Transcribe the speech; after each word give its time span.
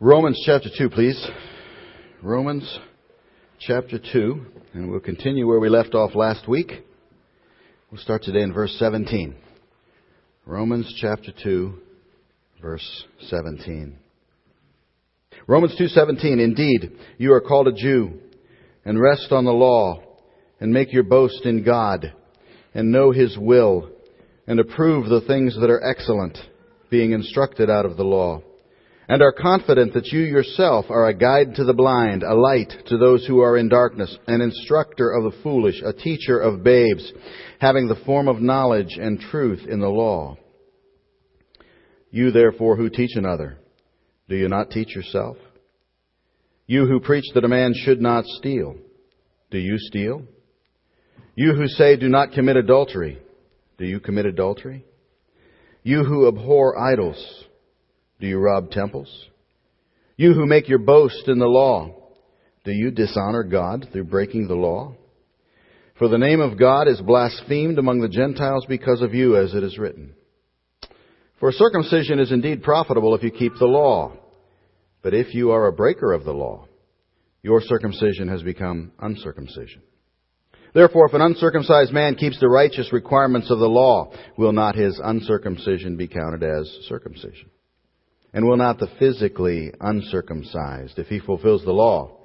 Romans 0.00 0.40
chapter 0.46 0.68
2, 0.78 0.90
please. 0.90 1.28
Romans 2.22 2.78
chapter 3.58 3.98
2, 3.98 4.46
and 4.74 4.88
we'll 4.88 5.00
continue 5.00 5.44
where 5.44 5.58
we 5.58 5.68
left 5.68 5.92
off 5.92 6.14
last 6.14 6.46
week. 6.46 6.70
We'll 7.90 8.00
start 8.00 8.22
today 8.22 8.42
in 8.42 8.52
verse 8.52 8.72
17. 8.78 9.34
Romans 10.46 10.94
chapter 11.00 11.32
2, 11.42 11.74
verse 12.62 13.04
17. 13.22 13.98
Romans 15.48 15.74
2:17 15.76 16.44
Indeed 16.44 16.92
you 17.18 17.32
are 17.32 17.40
called 17.40 17.66
a 17.66 17.72
Jew 17.72 18.20
and 18.84 19.00
rest 19.00 19.32
on 19.32 19.44
the 19.44 19.50
law 19.50 20.00
and 20.60 20.72
make 20.72 20.92
your 20.92 21.02
boast 21.02 21.44
in 21.44 21.64
God 21.64 22.12
and 22.72 22.92
know 22.92 23.10
his 23.10 23.36
will 23.36 23.90
and 24.46 24.60
approve 24.60 25.08
the 25.08 25.22
things 25.22 25.58
that 25.58 25.70
are 25.70 25.84
excellent 25.84 26.38
being 26.88 27.10
instructed 27.10 27.68
out 27.68 27.84
of 27.84 27.96
the 27.96 28.04
law 28.04 28.42
and 29.08 29.22
are 29.22 29.32
confident 29.32 29.94
that 29.94 30.08
you 30.08 30.20
yourself 30.20 30.86
are 30.90 31.08
a 31.08 31.14
guide 31.14 31.54
to 31.54 31.64
the 31.64 31.72
blind, 31.72 32.22
a 32.22 32.34
light 32.34 32.72
to 32.86 32.98
those 32.98 33.26
who 33.26 33.40
are 33.40 33.56
in 33.56 33.68
darkness, 33.68 34.14
an 34.26 34.42
instructor 34.42 35.10
of 35.10 35.24
the 35.24 35.38
foolish, 35.42 35.80
a 35.82 35.94
teacher 35.94 36.38
of 36.38 36.62
babes, 36.62 37.10
having 37.58 37.88
the 37.88 38.00
form 38.04 38.28
of 38.28 38.42
knowledge 38.42 38.98
and 39.00 39.18
truth 39.18 39.66
in 39.66 39.80
the 39.80 39.88
law. 39.88 40.36
You 42.10 42.30
therefore 42.30 42.76
who 42.76 42.90
teach 42.90 43.16
another, 43.16 43.58
do 44.28 44.36
you 44.36 44.48
not 44.48 44.70
teach 44.70 44.94
yourself? 44.94 45.38
You 46.66 46.84
who 46.84 47.00
preach 47.00 47.24
that 47.34 47.44
a 47.44 47.48
man 47.48 47.72
should 47.74 48.02
not 48.02 48.26
steal, 48.26 48.76
do 49.50 49.58
you 49.58 49.78
steal? 49.78 50.22
You 51.34 51.54
who 51.54 51.66
say 51.66 51.96
do 51.96 52.08
not 52.08 52.32
commit 52.32 52.56
adultery, 52.56 53.18
do 53.78 53.86
you 53.86 54.00
commit 54.00 54.26
adultery? 54.26 54.84
You 55.82 56.04
who 56.04 56.28
abhor 56.28 56.78
idols, 56.78 57.44
do 58.20 58.26
you 58.26 58.38
rob 58.38 58.70
temples? 58.70 59.08
You 60.16 60.34
who 60.34 60.46
make 60.46 60.68
your 60.68 60.78
boast 60.78 61.28
in 61.28 61.38
the 61.38 61.46
law, 61.46 61.94
do 62.64 62.72
you 62.72 62.90
dishonor 62.90 63.44
God 63.44 63.86
through 63.92 64.04
breaking 64.04 64.48
the 64.48 64.54
law? 64.54 64.94
For 65.98 66.08
the 66.08 66.18
name 66.18 66.40
of 66.40 66.58
God 66.58 66.86
is 66.86 67.00
blasphemed 67.00 67.78
among 67.78 68.00
the 68.00 68.08
Gentiles 68.08 68.66
because 68.68 69.02
of 69.02 69.14
you, 69.14 69.36
as 69.36 69.54
it 69.54 69.62
is 69.64 69.78
written. 69.78 70.14
For 71.40 71.52
circumcision 71.52 72.18
is 72.18 72.32
indeed 72.32 72.62
profitable 72.62 73.14
if 73.14 73.22
you 73.22 73.30
keep 73.30 73.52
the 73.58 73.66
law. 73.66 74.12
But 75.02 75.14
if 75.14 75.34
you 75.34 75.52
are 75.52 75.66
a 75.66 75.72
breaker 75.72 76.12
of 76.12 76.24
the 76.24 76.32
law, 76.32 76.66
your 77.42 77.60
circumcision 77.60 78.28
has 78.28 78.42
become 78.42 78.92
uncircumcision. 78.98 79.82
Therefore, 80.74 81.06
if 81.06 81.14
an 81.14 81.22
uncircumcised 81.22 81.92
man 81.92 82.16
keeps 82.16 82.38
the 82.40 82.48
righteous 82.48 82.92
requirements 82.92 83.50
of 83.50 83.58
the 83.58 83.68
law, 83.68 84.12
will 84.36 84.52
not 84.52 84.74
his 84.74 85.00
uncircumcision 85.02 85.96
be 85.96 86.08
counted 86.08 86.42
as 86.42 86.68
circumcision? 86.88 87.50
And 88.32 88.46
will 88.46 88.56
not 88.56 88.78
the 88.78 88.88
physically 88.98 89.72
uncircumcised, 89.80 90.98
if 90.98 91.06
he 91.06 91.18
fulfills 91.18 91.64
the 91.64 91.72
law, 91.72 92.18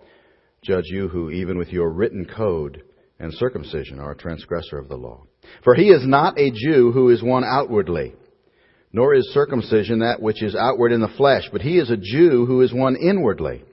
judge 0.62 0.86
you 0.88 1.08
who, 1.08 1.30
even 1.30 1.58
with 1.58 1.70
your 1.70 1.90
written 1.90 2.26
code 2.26 2.84
and 3.20 3.34
circumcision, 3.34 4.00
are 4.00 4.12
a 4.12 4.18
transgressor 4.18 4.78
of 4.78 4.90
the 4.90 4.98
law? 4.98 5.24
For 5.64 5.76
he 5.76 5.90
is 5.90 6.06
not 6.06 6.38
a 6.38 6.52
Jew 6.52 6.92
who 6.92 7.10
is 7.10 7.24
one 7.24 7.44
outwardly, 7.46 8.16
nor 8.92 9.14
is 9.14 9.34
circumcision 9.34 10.00
that 10.00 10.22
which 10.22 10.44
is 10.44 10.56
outward 10.56 10.92
in 10.92 11.02
the 11.02 11.14
flesh, 11.18 11.50
but 11.52 11.62
he 11.62 11.78
is 11.78 11.90
a 11.90 11.98
Jew 11.98 12.46
who 12.46 12.62
is 12.62 12.74
one 12.74 12.96
inwardly. 12.96 13.64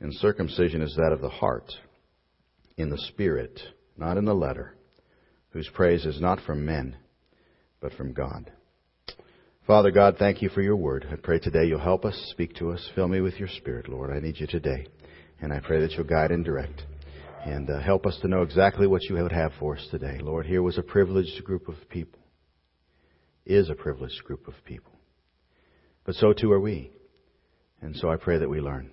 And 0.00 0.14
circumcision 0.14 0.80
is 0.80 0.94
that 0.96 1.12
of 1.12 1.20
the 1.20 1.28
heart, 1.28 1.70
in 2.78 2.88
the 2.88 2.98
spirit, 3.08 3.60
not 3.98 4.16
in 4.16 4.24
the 4.24 4.34
letter, 4.34 4.74
whose 5.50 5.68
praise 5.74 6.06
is 6.06 6.20
not 6.20 6.40
from 6.40 6.64
men, 6.64 6.96
but 7.80 7.92
from 7.92 8.14
God. 8.14 8.50
Father 9.70 9.92
God, 9.92 10.16
thank 10.18 10.42
you 10.42 10.48
for 10.48 10.62
your 10.62 10.74
word. 10.74 11.06
I 11.12 11.14
pray 11.14 11.38
today 11.38 11.64
you'll 11.64 11.78
help 11.78 12.04
us, 12.04 12.16
speak 12.32 12.56
to 12.56 12.72
us, 12.72 12.90
fill 12.96 13.06
me 13.06 13.20
with 13.20 13.38
your 13.38 13.46
spirit, 13.46 13.88
Lord. 13.88 14.10
I 14.10 14.18
need 14.18 14.40
you 14.40 14.48
today. 14.48 14.88
And 15.40 15.52
I 15.52 15.60
pray 15.60 15.80
that 15.80 15.92
you'll 15.92 16.08
guide 16.08 16.32
and 16.32 16.44
direct 16.44 16.82
and 17.44 17.70
uh, 17.70 17.78
help 17.78 18.04
us 18.04 18.18
to 18.22 18.26
know 18.26 18.42
exactly 18.42 18.88
what 18.88 19.04
you 19.04 19.14
would 19.14 19.30
have 19.30 19.52
for 19.60 19.76
us 19.76 19.86
today. 19.92 20.18
Lord, 20.20 20.44
here 20.44 20.60
was 20.60 20.76
a 20.76 20.82
privileged 20.82 21.44
group 21.44 21.68
of 21.68 21.76
people, 21.88 22.18
is 23.46 23.70
a 23.70 23.76
privileged 23.76 24.24
group 24.24 24.48
of 24.48 24.54
people. 24.64 24.90
But 26.04 26.16
so 26.16 26.32
too 26.32 26.50
are 26.50 26.58
we. 26.58 26.90
And 27.80 27.94
so 27.94 28.10
I 28.10 28.16
pray 28.16 28.38
that 28.38 28.50
we 28.50 28.60
learn 28.60 28.90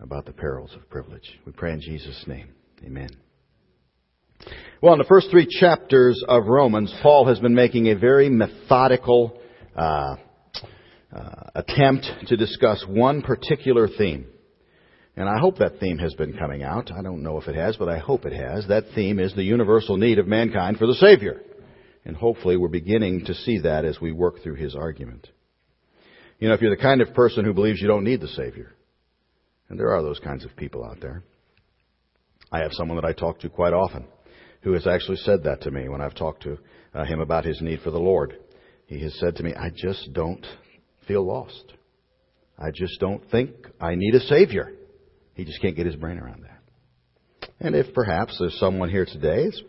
about 0.00 0.26
the 0.26 0.32
perils 0.32 0.74
of 0.74 0.90
privilege. 0.90 1.38
We 1.46 1.52
pray 1.52 1.72
in 1.72 1.80
Jesus' 1.80 2.24
name. 2.26 2.48
Amen. 2.84 3.10
Well, 4.82 4.94
in 4.94 4.98
the 4.98 5.04
first 5.04 5.30
three 5.30 5.46
chapters 5.48 6.20
of 6.26 6.46
Romans, 6.46 6.92
Paul 7.00 7.26
has 7.26 7.38
been 7.38 7.54
making 7.54 7.86
a 7.86 7.96
very 7.96 8.28
methodical 8.28 9.38
uh, 9.78 10.16
uh, 11.12 11.50
attempt 11.54 12.06
to 12.26 12.36
discuss 12.36 12.84
one 12.88 13.22
particular 13.22 13.88
theme. 13.88 14.26
And 15.16 15.28
I 15.28 15.38
hope 15.40 15.58
that 15.58 15.80
theme 15.80 15.98
has 15.98 16.14
been 16.14 16.36
coming 16.36 16.62
out. 16.62 16.90
I 16.92 17.02
don't 17.02 17.22
know 17.22 17.40
if 17.40 17.48
it 17.48 17.56
has, 17.56 17.76
but 17.76 17.88
I 17.88 17.98
hope 17.98 18.24
it 18.24 18.32
has. 18.32 18.68
That 18.68 18.84
theme 18.94 19.18
is 19.18 19.34
the 19.34 19.42
universal 19.42 19.96
need 19.96 20.18
of 20.18 20.26
mankind 20.26 20.78
for 20.78 20.86
the 20.86 20.94
Savior. 20.94 21.40
And 22.04 22.16
hopefully 22.16 22.56
we're 22.56 22.68
beginning 22.68 23.24
to 23.26 23.34
see 23.34 23.60
that 23.60 23.84
as 23.84 24.00
we 24.00 24.12
work 24.12 24.42
through 24.42 24.54
his 24.56 24.74
argument. 24.74 25.28
You 26.38 26.48
know, 26.48 26.54
if 26.54 26.60
you're 26.60 26.74
the 26.74 26.82
kind 26.82 27.00
of 27.00 27.14
person 27.14 27.44
who 27.44 27.52
believes 27.52 27.80
you 27.80 27.88
don't 27.88 28.04
need 28.04 28.20
the 28.20 28.28
Savior, 28.28 28.74
and 29.68 29.78
there 29.78 29.92
are 29.92 30.02
those 30.02 30.20
kinds 30.20 30.44
of 30.44 30.56
people 30.56 30.84
out 30.84 31.00
there. 31.00 31.22
I 32.50 32.60
have 32.60 32.72
someone 32.72 32.96
that 32.96 33.04
I 33.04 33.12
talk 33.12 33.40
to 33.40 33.48
quite 33.48 33.72
often 33.72 34.06
who 34.62 34.72
has 34.72 34.86
actually 34.86 35.16
said 35.18 35.44
that 35.44 35.62
to 35.62 35.70
me 35.70 35.88
when 35.88 36.00
I've 36.00 36.14
talked 36.14 36.42
to 36.44 36.58
uh, 36.94 37.04
him 37.04 37.20
about 37.20 37.44
his 37.44 37.60
need 37.60 37.80
for 37.80 37.90
the 37.90 37.98
Lord. 37.98 38.38
He 38.88 39.00
has 39.00 39.14
said 39.20 39.36
to 39.36 39.42
me, 39.42 39.54
I 39.54 39.70
just 39.70 40.12
don't 40.14 40.44
feel 41.06 41.24
lost. 41.24 41.74
I 42.58 42.70
just 42.74 42.98
don't 42.98 43.22
think 43.30 43.50
I 43.78 43.94
need 43.94 44.14
a 44.14 44.20
Savior. 44.20 44.72
He 45.34 45.44
just 45.44 45.60
can't 45.60 45.76
get 45.76 45.86
his 45.86 45.94
brain 45.94 46.18
around 46.18 46.42
that. 46.42 47.50
And 47.60 47.76
if 47.76 47.94
perhaps 47.94 48.36
there's 48.38 48.58
someone 48.58 48.88
here 48.88 49.04
today, 49.04 49.44
it's 49.44 49.62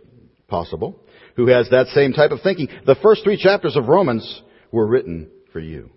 possible, 0.47 1.03
who 1.35 1.47
has 1.47 1.69
that 1.69 1.88
same 1.88 2.13
type 2.13 2.31
of 2.31 2.41
thinking, 2.41 2.69
the 2.85 2.96
first 3.03 3.24
three 3.24 3.38
chapters 3.38 3.75
of 3.75 3.90
Romans 3.90 4.41
were 4.72 4.88
written 4.88 5.30
for 5.51 5.59
you. 5.59 5.91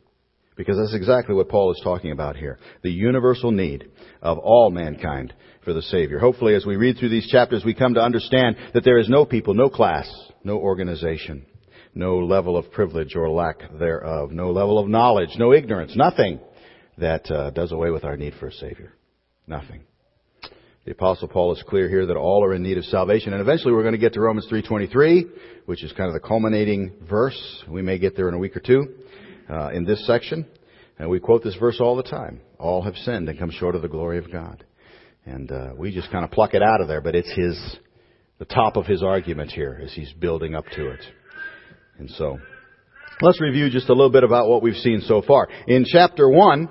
Because 0.57 0.77
that's 0.77 0.95
exactly 0.95 1.35
what 1.35 1.49
Paul 1.49 1.71
is 1.71 1.81
talking 1.83 2.11
about 2.11 2.37
here. 2.37 2.59
The 2.83 2.91
universal 2.91 3.53
need 3.53 3.89
of 4.21 4.39
all 4.39 4.71
mankind 4.71 5.33
for 5.65 5.73
the 5.73 5.81
Savior. 5.81 6.19
Hopefully 6.19 6.57
as 6.57 6.67
we 6.67 6.77
read 6.77 6.99
through 6.99 7.09
these 7.11 7.29
chapters, 7.29 7.65
we 7.65 7.73
come 7.73 7.95
to 7.95 8.03
understand 8.03 8.57
that 8.75 8.85
there 8.85 8.99
is 8.99 9.09
no 9.09 9.25
people, 9.25 9.55
no 9.55 9.71
class, 9.71 10.13
no 10.43 10.59
organization 10.59 11.47
no 11.95 12.19
level 12.19 12.57
of 12.57 12.71
privilege 12.71 13.15
or 13.15 13.29
lack 13.29 13.61
thereof, 13.79 14.31
no 14.31 14.51
level 14.51 14.79
of 14.79 14.89
knowledge, 14.89 15.31
no 15.37 15.53
ignorance, 15.53 15.93
nothing 15.97 16.41
that 16.99 17.31
uh, 17.31 17.51
does 17.51 17.73
away 17.73 17.91
with 17.91 18.05
our 18.05 18.17
need 18.17 18.35
for 18.39 18.49
a 18.49 18.53
Savior. 18.53 18.93
Nothing. 19.47 19.83
The 20.85 20.93
Apostle 20.93 21.29
Paul 21.29 21.55
is 21.55 21.63
clear 21.69 21.89
here 21.89 22.07
that 22.07 22.17
all 22.17 22.45
are 22.45 22.55
in 22.55 22.63
need 22.63 22.77
of 22.77 22.85
salvation, 22.87 23.33
and 23.33 23.41
eventually 23.41 23.73
we're 23.73 23.83
going 23.83 23.93
to 23.93 23.99
get 23.99 24.15
to 24.15 24.21
Romans 24.21 24.49
3.23, 24.51 25.31
which 25.67 25.85
is 25.85 25.93
kind 25.93 26.09
of 26.09 26.15
the 26.15 26.27
culminating 26.27 26.93
verse. 27.09 27.65
We 27.69 27.83
may 27.83 27.99
get 27.99 28.17
there 28.17 28.29
in 28.29 28.35
a 28.35 28.39
week 28.39 28.57
or 28.57 28.61
two 28.61 28.87
uh, 29.49 29.69
in 29.69 29.85
this 29.85 30.05
section. 30.07 30.47
And 30.99 31.09
we 31.09 31.21
quote 31.21 31.43
this 31.43 31.57
verse 31.57 31.79
all 31.81 31.97
the 31.97 32.03
time. 32.03 32.41
All 32.59 32.83
have 32.83 32.97
sinned 32.97 33.29
and 33.29 33.39
come 33.39 33.51
short 33.51 33.75
of 33.75 33.83
the 33.83 33.89
glory 33.89 34.19
of 34.19 34.31
God. 34.31 34.65
And 35.25 35.51
uh, 35.51 35.71
we 35.77 35.95
just 35.95 36.11
kind 36.11 36.25
of 36.25 36.31
pluck 36.31 36.55
it 36.55 36.63
out 36.63 36.81
of 36.81 36.89
there, 36.89 37.01
but 37.01 37.15
it's 37.15 37.33
his, 37.33 37.77
the 38.39 38.45
top 38.45 38.77
of 38.77 38.87
his 38.87 39.03
argument 39.03 39.53
here 39.53 39.81
as 39.83 39.93
he's 39.93 40.13
building 40.15 40.55
up 40.55 40.65
to 40.75 40.91
it. 40.91 41.01
And 42.03 42.11
so, 42.11 42.41
let's 43.21 43.41
review 43.41 43.71
just 43.71 43.89
a 43.89 43.93
little 43.93 44.11
bit 44.11 44.25
about 44.25 44.49
what 44.49 44.61
we've 44.61 44.75
seen 44.75 45.03
so 45.03 45.23
far. 45.23 45.49
In 45.69 45.85
chapter 45.87 46.29
1, 46.29 46.69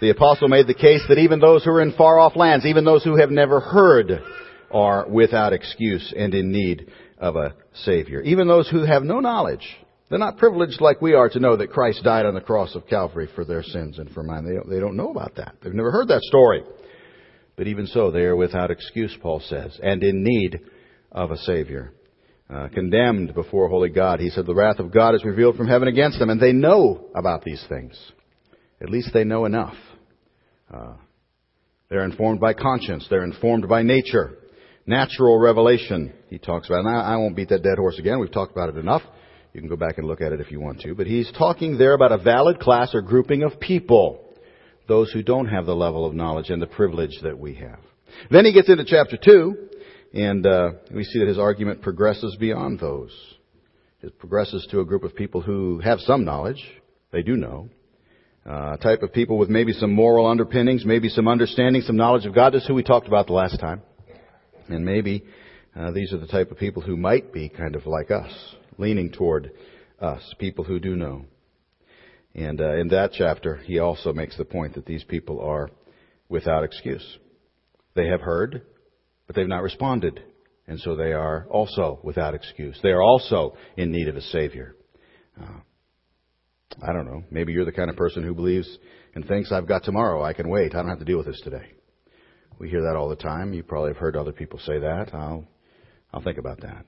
the 0.00 0.08
apostle 0.08 0.48
made 0.48 0.66
the 0.66 0.72
case 0.72 1.02
that 1.10 1.18
even 1.18 1.38
those 1.38 1.62
who 1.62 1.70
are 1.72 1.82
in 1.82 1.92
far 1.92 2.18
off 2.18 2.34
lands, 2.34 2.64
even 2.64 2.86
those 2.86 3.04
who 3.04 3.18
have 3.18 3.30
never 3.30 3.60
heard, 3.60 4.22
are 4.70 5.06
without 5.06 5.52
excuse 5.52 6.14
and 6.16 6.34
in 6.34 6.50
need 6.50 6.90
of 7.18 7.36
a 7.36 7.54
Savior. 7.74 8.22
Even 8.22 8.48
those 8.48 8.70
who 8.70 8.84
have 8.84 9.02
no 9.02 9.20
knowledge. 9.20 9.68
They're 10.08 10.18
not 10.18 10.38
privileged 10.38 10.80
like 10.80 11.02
we 11.02 11.12
are 11.12 11.28
to 11.28 11.40
know 11.40 11.58
that 11.58 11.72
Christ 11.72 12.02
died 12.02 12.24
on 12.24 12.32
the 12.32 12.40
cross 12.40 12.74
of 12.74 12.86
Calvary 12.86 13.28
for 13.34 13.44
their 13.44 13.62
sins 13.62 13.98
and 13.98 14.10
for 14.12 14.22
mine. 14.22 14.46
They 14.46 14.54
don't, 14.54 14.70
they 14.70 14.80
don't 14.80 14.96
know 14.96 15.10
about 15.10 15.34
that. 15.36 15.56
They've 15.62 15.74
never 15.74 15.90
heard 15.90 16.08
that 16.08 16.22
story. 16.22 16.62
But 17.56 17.66
even 17.66 17.86
so, 17.86 18.10
they 18.10 18.22
are 18.22 18.34
without 18.34 18.70
excuse, 18.70 19.14
Paul 19.20 19.40
says, 19.40 19.78
and 19.82 20.02
in 20.02 20.24
need 20.24 20.58
of 21.12 21.32
a 21.32 21.36
Savior 21.36 21.92
uh, 22.52 22.68
condemned 22.68 23.34
before 23.34 23.68
holy 23.68 23.90
God. 23.90 24.20
He 24.20 24.30
said, 24.30 24.46
The 24.46 24.54
wrath 24.54 24.78
of 24.78 24.92
God 24.92 25.14
is 25.14 25.24
revealed 25.24 25.56
from 25.56 25.68
heaven 25.68 25.88
against 25.88 26.18
them, 26.18 26.30
and 26.30 26.40
they 26.40 26.52
know 26.52 27.06
about 27.14 27.44
these 27.44 27.64
things. 27.68 27.96
At 28.80 28.90
least 28.90 29.10
they 29.12 29.24
know 29.24 29.44
enough. 29.44 29.74
Uh, 30.72 30.94
they're 31.88 32.04
informed 32.04 32.40
by 32.40 32.54
conscience. 32.54 33.06
They're 33.08 33.24
informed 33.24 33.68
by 33.68 33.82
nature. 33.82 34.38
Natural 34.86 35.38
revelation, 35.38 36.12
he 36.28 36.38
talks 36.38 36.68
about. 36.68 36.80
And 36.80 36.88
I, 36.88 37.12
I 37.12 37.16
won't 37.16 37.36
beat 37.36 37.50
that 37.50 37.62
dead 37.62 37.78
horse 37.78 37.98
again. 37.98 38.18
We've 38.18 38.32
talked 38.32 38.52
about 38.52 38.70
it 38.70 38.76
enough. 38.76 39.02
You 39.52 39.60
can 39.60 39.68
go 39.68 39.76
back 39.76 39.98
and 39.98 40.06
look 40.06 40.20
at 40.20 40.32
it 40.32 40.40
if 40.40 40.50
you 40.50 40.60
want 40.60 40.80
to. 40.80 40.94
But 40.94 41.06
he's 41.06 41.30
talking 41.36 41.76
there 41.76 41.94
about 41.94 42.12
a 42.12 42.18
valid 42.18 42.60
class 42.60 42.94
or 42.94 43.02
grouping 43.02 43.42
of 43.42 43.60
people. 43.60 44.24
Those 44.88 45.12
who 45.12 45.22
don't 45.22 45.46
have 45.46 45.66
the 45.66 45.74
level 45.74 46.06
of 46.06 46.14
knowledge 46.14 46.50
and 46.50 46.62
the 46.62 46.66
privilege 46.66 47.18
that 47.22 47.38
we 47.38 47.54
have. 47.54 47.78
Then 48.30 48.44
he 48.44 48.52
gets 48.52 48.68
into 48.68 48.84
chapter 48.84 49.16
2, 49.22 49.69
and 50.12 50.46
uh, 50.46 50.72
we 50.94 51.04
see 51.04 51.18
that 51.20 51.28
his 51.28 51.38
argument 51.38 51.82
progresses 51.82 52.36
beyond 52.38 52.80
those. 52.80 53.10
It 54.02 54.18
progresses 54.18 54.66
to 54.70 54.80
a 54.80 54.84
group 54.84 55.04
of 55.04 55.14
people 55.14 55.40
who 55.40 55.80
have 55.80 56.00
some 56.00 56.24
knowledge. 56.24 56.62
They 57.12 57.22
do 57.22 57.36
know. 57.36 57.68
uh, 58.46 58.76
type 58.78 59.02
of 59.02 59.12
people 59.12 59.38
with 59.38 59.48
maybe 59.48 59.72
some 59.72 59.92
moral 59.92 60.26
underpinnings, 60.26 60.84
maybe 60.84 61.08
some 61.08 61.28
understanding, 61.28 61.82
some 61.82 61.96
knowledge 61.96 62.26
of 62.26 62.34
God. 62.34 62.52
This 62.52 62.62
is 62.62 62.68
who 62.68 62.74
we 62.74 62.82
talked 62.82 63.06
about 63.06 63.26
the 63.26 63.32
last 63.32 63.60
time. 63.60 63.82
And 64.68 64.84
maybe 64.84 65.24
uh, 65.76 65.90
these 65.90 66.12
are 66.12 66.18
the 66.18 66.26
type 66.26 66.50
of 66.50 66.58
people 66.58 66.82
who 66.82 66.96
might 66.96 67.32
be 67.32 67.48
kind 67.48 67.76
of 67.76 67.86
like 67.86 68.10
us, 68.10 68.30
leaning 68.78 69.12
toward 69.12 69.52
us, 70.00 70.22
people 70.38 70.64
who 70.64 70.78
do 70.80 70.96
know. 70.96 71.24
And 72.34 72.60
uh, 72.60 72.76
in 72.76 72.88
that 72.88 73.10
chapter, 73.12 73.56
he 73.56 73.78
also 73.78 74.12
makes 74.12 74.36
the 74.38 74.44
point 74.44 74.74
that 74.74 74.86
these 74.86 75.04
people 75.04 75.40
are 75.40 75.70
without 76.28 76.62
excuse. 76.64 77.18
They 77.94 78.06
have 78.06 78.20
heard, 78.20 78.62
but 79.30 79.36
they've 79.36 79.46
not 79.46 79.62
responded. 79.62 80.20
And 80.66 80.80
so 80.80 80.96
they 80.96 81.12
are 81.12 81.46
also 81.48 82.00
without 82.02 82.34
excuse. 82.34 82.76
They 82.82 82.88
are 82.88 83.00
also 83.00 83.54
in 83.76 83.92
need 83.92 84.08
of 84.08 84.16
a 84.16 84.20
Savior. 84.22 84.74
Uh, 85.40 85.60
I 86.82 86.92
don't 86.92 87.06
know. 87.06 87.22
Maybe 87.30 87.52
you're 87.52 87.64
the 87.64 87.70
kind 87.70 87.90
of 87.90 87.96
person 87.96 88.24
who 88.24 88.34
believes 88.34 88.68
and 89.14 89.24
thinks, 89.24 89.52
I've 89.52 89.68
got 89.68 89.84
tomorrow. 89.84 90.20
I 90.20 90.32
can 90.32 90.48
wait. 90.48 90.74
I 90.74 90.78
don't 90.78 90.88
have 90.88 90.98
to 90.98 91.04
deal 91.04 91.18
with 91.18 91.28
this 91.28 91.40
today. 91.44 91.74
We 92.58 92.70
hear 92.70 92.82
that 92.82 92.96
all 92.96 93.08
the 93.08 93.14
time. 93.14 93.52
You 93.52 93.62
probably 93.62 93.90
have 93.90 93.98
heard 93.98 94.16
other 94.16 94.32
people 94.32 94.58
say 94.58 94.80
that. 94.80 95.14
I'll, 95.14 95.44
I'll 96.12 96.22
think 96.22 96.38
about 96.38 96.62
that. 96.62 96.84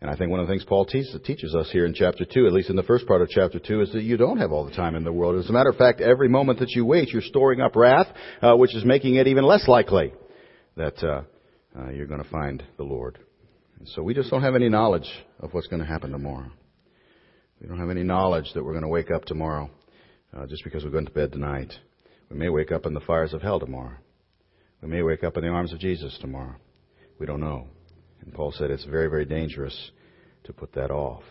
And 0.00 0.10
I 0.10 0.16
think 0.16 0.32
one 0.32 0.40
of 0.40 0.48
the 0.48 0.52
things 0.52 0.64
Paul 0.64 0.84
teaches, 0.84 1.54
us 1.54 1.70
here 1.70 1.86
in 1.86 1.94
chapter 1.94 2.24
2, 2.24 2.48
at 2.48 2.52
least 2.52 2.70
in 2.70 2.76
the 2.76 2.82
first 2.82 3.06
part 3.06 3.22
of 3.22 3.28
chapter 3.28 3.60
2, 3.60 3.82
is 3.82 3.92
that 3.92 4.02
you 4.02 4.16
don't 4.16 4.38
have 4.38 4.50
all 4.50 4.64
the 4.64 4.74
time 4.74 4.96
in 4.96 5.04
the 5.04 5.12
world. 5.12 5.38
As 5.38 5.48
a 5.48 5.52
matter 5.52 5.70
of 5.70 5.76
fact, 5.76 6.00
every 6.00 6.28
moment 6.28 6.58
that 6.58 6.70
you 6.70 6.84
wait, 6.84 7.10
you're 7.10 7.22
storing 7.22 7.60
up 7.60 7.76
wrath, 7.76 8.08
uh, 8.42 8.56
which 8.56 8.74
is 8.74 8.84
making 8.84 9.14
it 9.14 9.28
even 9.28 9.44
less 9.44 9.68
likely 9.68 10.12
that 10.76 11.02
uh, 11.02 11.22
uh, 11.78 11.90
you're 11.90 12.06
going 12.06 12.22
to 12.22 12.30
find 12.30 12.62
the 12.76 12.84
Lord. 12.84 13.18
And 13.78 13.88
so 13.88 14.02
we 14.02 14.14
just 14.14 14.30
don't 14.30 14.42
have 14.42 14.54
any 14.54 14.68
knowledge 14.68 15.08
of 15.40 15.52
what's 15.52 15.66
going 15.66 15.80
to 15.80 15.88
happen 15.88 16.10
tomorrow. 16.10 16.50
We 17.60 17.68
don't 17.68 17.78
have 17.78 17.90
any 17.90 18.02
knowledge 18.02 18.50
that 18.54 18.64
we're 18.64 18.72
going 18.72 18.82
to 18.82 18.88
wake 18.88 19.10
up 19.10 19.24
tomorrow 19.24 19.70
uh, 20.36 20.46
just 20.46 20.64
because 20.64 20.84
we're 20.84 20.90
going 20.90 21.06
to 21.06 21.12
bed 21.12 21.32
tonight. 21.32 21.72
We 22.30 22.36
may 22.36 22.48
wake 22.48 22.72
up 22.72 22.86
in 22.86 22.94
the 22.94 23.00
fires 23.00 23.32
of 23.32 23.42
hell 23.42 23.60
tomorrow. 23.60 23.96
We 24.82 24.88
may 24.88 25.02
wake 25.02 25.24
up 25.24 25.36
in 25.36 25.42
the 25.42 25.50
arms 25.50 25.72
of 25.72 25.78
Jesus 25.78 26.16
tomorrow. 26.20 26.56
We 27.18 27.26
don't 27.26 27.40
know. 27.40 27.66
And 28.22 28.32
Paul 28.32 28.52
said 28.52 28.70
it's 28.70 28.84
very, 28.84 29.08
very 29.08 29.24
dangerous 29.24 29.90
to 30.44 30.52
put 30.52 30.72
that 30.74 30.90
off. 30.90 31.22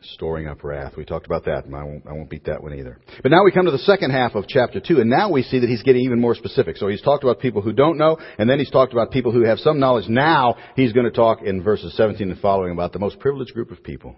Storing 0.00 0.46
up 0.46 0.62
wrath. 0.62 0.92
We 0.96 1.04
talked 1.04 1.26
about 1.26 1.44
that, 1.46 1.64
and 1.64 1.74
I 1.74 1.82
won't, 1.82 2.06
I 2.06 2.12
won't 2.12 2.30
beat 2.30 2.44
that 2.44 2.62
one 2.62 2.72
either. 2.72 2.98
But 3.20 3.32
now 3.32 3.44
we 3.44 3.50
come 3.50 3.64
to 3.64 3.72
the 3.72 3.78
second 3.78 4.12
half 4.12 4.36
of 4.36 4.46
chapter 4.46 4.78
2, 4.80 5.00
and 5.00 5.10
now 5.10 5.30
we 5.30 5.42
see 5.42 5.58
that 5.58 5.68
he's 5.68 5.82
getting 5.82 6.02
even 6.02 6.20
more 6.20 6.36
specific. 6.36 6.76
So 6.76 6.86
he's 6.86 7.02
talked 7.02 7.24
about 7.24 7.40
people 7.40 7.62
who 7.62 7.72
don't 7.72 7.98
know, 7.98 8.16
and 8.38 8.48
then 8.48 8.60
he's 8.60 8.70
talked 8.70 8.92
about 8.92 9.10
people 9.10 9.32
who 9.32 9.42
have 9.42 9.58
some 9.58 9.80
knowledge. 9.80 10.08
Now 10.08 10.56
he's 10.76 10.92
going 10.92 11.06
to 11.06 11.10
talk 11.10 11.42
in 11.42 11.64
verses 11.64 11.96
17 11.96 12.30
and 12.30 12.40
following 12.40 12.72
about 12.72 12.92
the 12.92 13.00
most 13.00 13.18
privileged 13.18 13.54
group 13.54 13.72
of 13.72 13.82
people 13.82 14.14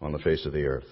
on 0.00 0.12
the 0.12 0.18
face 0.18 0.44
of 0.46 0.52
the 0.52 0.64
earth, 0.64 0.88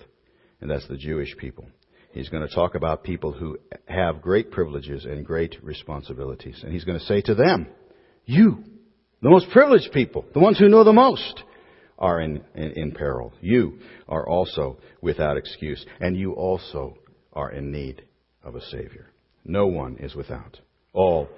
and 0.60 0.70
that's 0.70 0.86
the 0.86 0.96
Jewish 0.96 1.36
people. 1.36 1.66
He's 2.12 2.28
going 2.28 2.46
to 2.46 2.54
talk 2.54 2.76
about 2.76 3.02
people 3.02 3.32
who 3.32 3.58
have 3.86 4.22
great 4.22 4.50
privileges 4.50 5.04
and 5.04 5.26
great 5.26 5.56
responsibilities. 5.62 6.60
And 6.62 6.72
he's 6.72 6.84
going 6.84 6.98
to 6.98 7.04
say 7.04 7.20
to 7.22 7.34
them, 7.34 7.66
you, 8.24 8.64
the 9.20 9.28
most 9.28 9.50
privileged 9.50 9.92
people, 9.92 10.24
the 10.32 10.40
ones 10.40 10.58
who 10.58 10.68
know 10.68 10.82
the 10.82 10.92
most, 10.92 11.42
are 11.98 12.20
in, 12.20 12.42
in, 12.54 12.72
in, 12.72 12.92
peril. 12.92 13.32
You 13.40 13.78
are 14.08 14.28
also 14.28 14.78
without 15.00 15.36
excuse, 15.36 15.84
and 16.00 16.16
you 16.16 16.32
also 16.32 16.96
are 17.32 17.52
in 17.52 17.72
need 17.72 18.02
of 18.42 18.54
a 18.54 18.60
Savior. 18.60 19.10
No 19.44 19.66
one 19.66 19.96
is 19.98 20.14
without. 20.14 20.60
All 20.92 21.28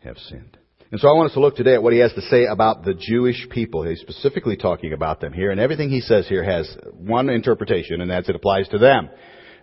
have 0.00 0.16
sinned. 0.16 0.56
And 0.92 1.00
so 1.00 1.08
I 1.08 1.12
want 1.14 1.30
us 1.30 1.34
to 1.34 1.40
look 1.40 1.56
today 1.56 1.74
at 1.74 1.82
what 1.82 1.92
he 1.92 1.98
has 1.98 2.12
to 2.12 2.22
say 2.22 2.44
about 2.44 2.84
the 2.84 2.94
Jewish 2.94 3.48
people. 3.50 3.82
He's 3.82 4.00
specifically 4.00 4.56
talking 4.56 4.92
about 4.92 5.20
them 5.20 5.32
here, 5.32 5.50
and 5.50 5.60
everything 5.60 5.90
he 5.90 6.00
says 6.00 6.28
here 6.28 6.44
has 6.44 6.76
one 6.92 7.28
interpretation, 7.28 8.00
and 8.00 8.10
that's 8.10 8.28
it 8.28 8.36
applies 8.36 8.68
to 8.68 8.78
them. 8.78 9.10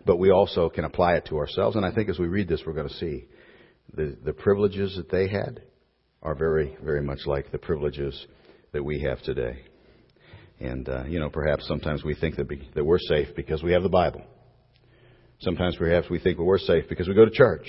But 0.06 0.18
we 0.18 0.32
also 0.32 0.70
can 0.70 0.84
apply 0.84 1.16
it 1.16 1.26
to 1.28 1.38
ourselves, 1.38 1.78
and 1.78 1.86
I 1.86 1.94
think 1.94 2.10
as 2.10 2.20
we 2.20 2.28
read 2.28 2.50
this, 2.50 2.62
we're 2.66 2.74
going 2.74 2.90
to 2.90 2.96
see 2.96 3.26
the, 3.94 4.18
the 4.24 4.34
privileges 4.34 4.98
that 4.98 5.10
they 5.10 5.30
had 5.30 5.62
are 6.22 6.36
very, 6.36 6.78
very 6.84 7.02
much 7.02 7.20
like 7.26 7.52
the 7.52 7.58
privileges 7.58 8.28
that 8.74 8.84
we 8.84 9.02
have 9.02 9.22
today. 9.22 9.62
And, 10.60 10.88
uh, 10.88 11.04
you 11.06 11.20
know, 11.20 11.30
perhaps 11.30 11.68
sometimes 11.68 12.04
we 12.04 12.16
think 12.16 12.36
that, 12.38 12.48
be, 12.48 12.70
that 12.76 12.84
we're 12.84 13.00
safe 13.00 13.30
because 13.36 13.64
we 13.64 13.74
have 13.74 13.84
the 13.84 13.90
Bible. 13.90 14.22
Sometimes 15.40 15.76
perhaps 15.76 16.10
we 16.10 16.20
think 16.20 16.38
that 16.38 16.44
we're 16.44 16.58
safe 16.58 16.86
because 16.88 17.08
we 17.08 17.14
go 17.14 17.26
to 17.26 17.32
church. 17.32 17.68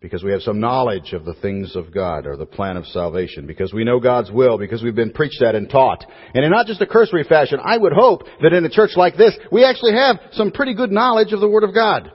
Because 0.00 0.22
we 0.22 0.32
have 0.32 0.42
some 0.42 0.60
knowledge 0.60 1.12
of 1.12 1.24
the 1.24 1.34
things 1.34 1.76
of 1.76 1.94
God 1.94 2.26
or 2.26 2.36
the 2.36 2.44
plan 2.44 2.76
of 2.76 2.84
salvation. 2.86 3.46
Because 3.46 3.72
we 3.72 3.84
know 3.84 4.00
God's 4.00 4.30
will. 4.30 4.58
Because 4.58 4.82
we've 4.82 4.94
been 4.94 5.12
preached 5.12 5.40
at 5.40 5.54
and 5.54 5.70
taught. 5.70 6.04
And 6.34 6.44
in 6.44 6.50
not 6.50 6.66
just 6.66 6.82
a 6.82 6.86
cursory 6.86 7.24
fashion, 7.24 7.58
I 7.62 7.78
would 7.78 7.92
hope 7.94 8.22
that 8.42 8.52
in 8.52 8.64
a 8.64 8.70
church 8.70 8.90
like 8.96 9.16
this, 9.16 9.34
we 9.50 9.64
actually 9.64 9.94
have 9.94 10.16
some 10.32 10.50
pretty 10.50 10.74
good 10.74 10.90
knowledge 10.90 11.32
of 11.32 11.40
the 11.40 11.48
Word 11.48 11.64
of 11.64 11.74
God. 11.74 12.12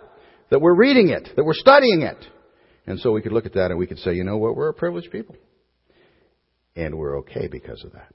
That 0.51 0.61
we're 0.61 0.75
reading 0.75 1.09
it. 1.09 1.29
That 1.35 1.45
we're 1.45 1.53
studying 1.53 2.01
it. 2.01 2.23
And 2.85 2.99
so 2.99 3.11
we 3.11 3.21
could 3.21 3.31
look 3.31 3.45
at 3.45 3.53
that 3.53 3.71
and 3.71 3.79
we 3.79 3.87
could 3.87 3.99
say, 3.99 4.13
you 4.13 4.23
know 4.23 4.37
what, 4.37 4.55
we're 4.55 4.69
a 4.69 4.73
privileged 4.73 5.11
people. 5.11 5.35
And 6.75 6.97
we're 6.97 7.19
okay 7.19 7.47
because 7.47 7.83
of 7.83 7.93
that. 7.93 8.13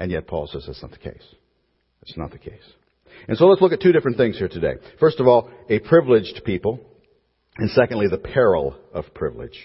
And 0.00 0.10
yet 0.10 0.26
Paul 0.26 0.46
says 0.46 0.64
that's 0.66 0.80
not 0.80 0.92
the 0.92 0.96
case. 0.96 1.22
That's 2.00 2.16
not 2.16 2.32
the 2.32 2.38
case. 2.38 2.64
And 3.28 3.36
so 3.36 3.46
let's 3.46 3.60
look 3.60 3.72
at 3.72 3.82
two 3.82 3.92
different 3.92 4.16
things 4.16 4.38
here 4.38 4.48
today. 4.48 4.72
First 4.98 5.20
of 5.20 5.26
all, 5.26 5.50
a 5.68 5.78
privileged 5.78 6.40
people. 6.44 6.80
And 7.58 7.70
secondly, 7.72 8.06
the 8.10 8.16
peril 8.16 8.74
of 8.94 9.04
privilege. 9.12 9.58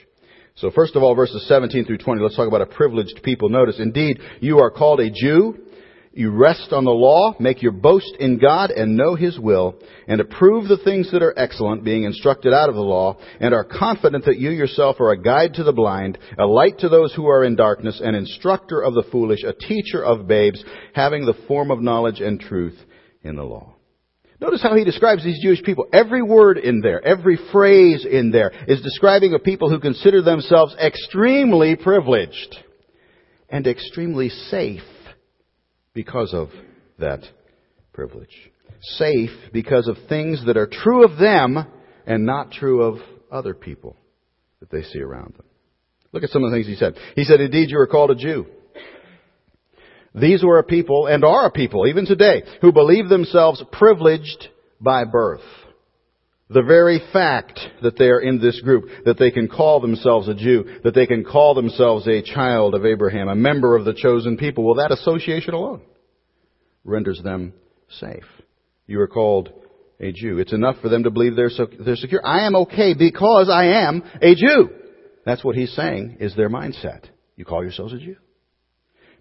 So 0.56 0.72
first 0.72 0.98
of 0.98 1.04
all, 1.04 1.16
verses 1.16 1.48
17 1.48 1.86
through 1.86 2.00
20, 2.00 2.22
let's 2.22 2.36
talk 2.36 2.50
about 2.50 2.62
a 2.62 2.66
privileged 2.66 3.22
people. 3.24 3.48
Notice, 3.48 3.80
indeed, 3.80 4.20
you 4.42 4.60
are 4.60 4.70
called 4.70 5.00
a 5.00 5.10
Jew 5.10 5.58
you 6.15 6.31
rest 6.31 6.71
on 6.71 6.85
the 6.85 6.91
law, 6.91 7.35
make 7.41 7.62
your 7.62 7.73
boast 7.73 8.15
in 8.21 8.39
God, 8.39 8.71
and 8.71 8.95
know 8.95 9.15
His 9.15 9.38
will, 9.38 9.75
and 10.07 10.21
approve 10.21 10.69
the 10.69 10.77
things 10.77 11.12
that 11.12 11.21
are 11.21 11.38
excellent, 11.38 11.83
being 11.83 12.06
instructed 12.06 12.53
out 12.53 12.69
of 12.69 12.75
the 12.75 12.81
law, 12.81 13.17
and 13.41 13.53
are 13.53 13.65
confident 13.65 14.23
that 14.23 14.39
you 14.39 14.50
yourself 14.51 15.01
are 15.01 15.12
a 15.12 15.21
guide 15.21 15.56
to 15.56 15.63
the 15.65 15.73
blind, 15.73 16.17
a 16.39 16.45
light 16.45 16.79
to 16.79 16.89
those 16.89 17.13
who 17.13 17.27
are 17.27 17.44
in 17.44 17.57
darkness, 17.57 18.00
an 18.01 18.15
instructor 18.15 18.81
of 18.81 18.94
the 18.94 19.03
foolish, 19.12 19.44
a 19.44 19.51
teacher 19.51 20.03
of 20.03 20.25
babes, 20.25 20.63
having 20.94 21.25
the 21.25 21.38
form 21.50 21.69
of 21.69 21.81
knowledge 21.81 22.21
and 22.21 22.39
truth 22.39 22.79
in 23.21 23.35
the 23.35 23.44
law. 23.44 23.75
Notice 24.39 24.63
how 24.63 24.75
he 24.75 24.85
describes 24.85 25.21
these 25.21 25.41
Jewish 25.44 25.63
people. 25.63 25.88
Every 25.91 26.21
word 26.21 26.57
in 26.57 26.79
there, 26.79 27.06
every 27.06 27.38
phrase 27.51 28.06
in 28.09 28.31
there 28.31 28.51
is 28.69 28.81
describing 28.81 29.33
a 29.33 29.39
people 29.39 29.69
who 29.69 29.79
consider 29.81 30.21
themselves 30.21 30.75
extremely 30.81 31.75
privileged 31.75 32.56
and 33.50 33.67
extremely 33.67 34.29
safe 34.29 34.81
because 35.95 36.33
of 36.33 36.50
that 37.00 37.21
privilege. 37.94 38.51
Safe 38.81 39.31
because 39.51 39.88
of 39.88 39.97
things 40.07 40.45
that 40.45 40.57
are 40.57 40.69
true 40.71 41.03
of 41.03 41.18
them 41.18 41.65
and 42.06 42.25
not 42.25 42.51
true 42.51 42.83
of 42.83 43.00
other 43.31 43.56
people 43.56 43.98
that 44.60 44.70
they 44.70 44.84
see 44.84 45.00
around 45.00 45.34
them. 45.34 45.46
Look 46.12 46.24
at 46.24 46.29
some 46.29 46.43
of 46.43 46.51
the 46.51 46.58
things 46.58 46.67
he 46.67 46.75
said. 46.75 46.96
He 47.15 47.24
said, 47.24 47.41
Indeed, 47.41 47.72
you 47.72 47.79
are 47.79 47.88
called 47.88 48.12
a 48.12 48.15
Jew. 48.15 48.46
These 50.13 50.43
were 50.43 50.60
a 50.60 50.63
people, 50.63 51.08
and 51.08 51.25
are 51.25 51.48
a 51.48 51.51
people, 51.51 51.88
even 51.88 52.05
today, 52.05 52.43
who 52.62 52.72
believe 52.72 53.10
themselves 53.10 53.62
privileged 53.72 54.48
by 54.79 55.03
birth. 55.03 55.41
The 56.50 56.62
very 56.62 57.02
fact 57.12 57.60
that 57.82 57.98
they 57.98 58.06
are 58.06 58.20
in 58.20 58.40
this 58.40 58.62
group, 58.62 58.86
that 59.06 59.18
they 59.18 59.32
can 59.32 59.48
call 59.48 59.80
themselves 59.80 60.28
a 60.28 60.36
Jew, 60.36 60.80
that 60.84 60.94
they 60.94 61.08
can 61.08 61.24
call 61.24 61.56
themselves 61.56 62.08
a 62.08 62.22
child 62.22 62.75
of 62.75 62.86
Abraham, 62.86 63.28
a 63.28 63.36
member 63.36 63.75
of 63.75 63.84
the 63.84 63.96
chosen 63.96 64.38
people, 64.38 64.64
well, 64.64 64.75
that 64.75 64.92
association 64.92 65.56
alone 65.56 65.82
renders 66.84 67.20
them 67.24 67.54
safe. 67.90 68.25
You 68.86 69.02
are 69.02 69.08
called 69.08 69.50
a 70.00 70.12
Jew. 70.12 70.38
It's 70.38 70.54
enough 70.54 70.75
for 70.82 70.90
them 70.90 71.04
to 71.04 71.10
believe 71.10 71.36
they're, 71.36 71.50
so, 71.50 71.68
they're 71.84 71.96
secure. 71.96 72.25
I 72.25 72.46
am 72.46 72.56
okay 72.58 72.94
because 72.94 73.50
I 73.50 73.88
am 73.88 74.04
a 74.22 74.36
Jew. 74.36 74.70
That's 75.25 75.44
what 75.44 75.56
he's 75.56 75.74
saying 75.74 76.18
is 76.20 76.36
their 76.36 76.50
mindset. 76.50 77.06
You 77.36 77.46
call 77.46 77.64
yourselves 77.64 77.94
a 77.94 77.98
Jew. 77.98 78.18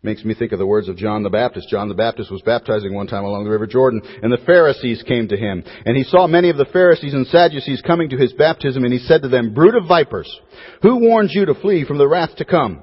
Makes 0.04 0.22
me 0.22 0.34
think 0.34 0.52
of 0.52 0.58
the 0.58 0.66
words 0.66 0.90
of 0.90 0.98
John 0.98 1.22
the 1.22 1.30
Baptist. 1.30 1.70
John 1.70 1.88
the 1.88 1.94
Baptist 1.94 2.30
was 2.30 2.42
baptizing 2.42 2.92
one 2.92 3.06
time 3.06 3.24
along 3.24 3.44
the 3.44 3.50
River 3.50 3.66
Jordan, 3.66 4.02
and 4.22 4.30
the 4.30 4.44
Pharisees 4.44 5.02
came 5.02 5.28
to 5.28 5.36
him. 5.36 5.64
And 5.86 5.96
he 5.96 6.04
saw 6.04 6.26
many 6.26 6.50
of 6.50 6.58
the 6.58 6.66
Pharisees 6.66 7.14
and 7.14 7.26
Sadducees 7.26 7.80
coming 7.80 8.10
to 8.10 8.18
his 8.18 8.34
baptism, 8.34 8.84
and 8.84 8.92
he 8.92 8.98
said 8.98 9.22
to 9.22 9.28
them, 9.28 9.54
Brood 9.54 9.74
of 9.74 9.88
vipers, 9.88 10.30
who 10.82 10.98
warned 10.98 11.30
you 11.32 11.46
to 11.46 11.54
flee 11.54 11.86
from 11.86 11.96
the 11.96 12.06
wrath 12.06 12.36
to 12.36 12.44
come? 12.44 12.82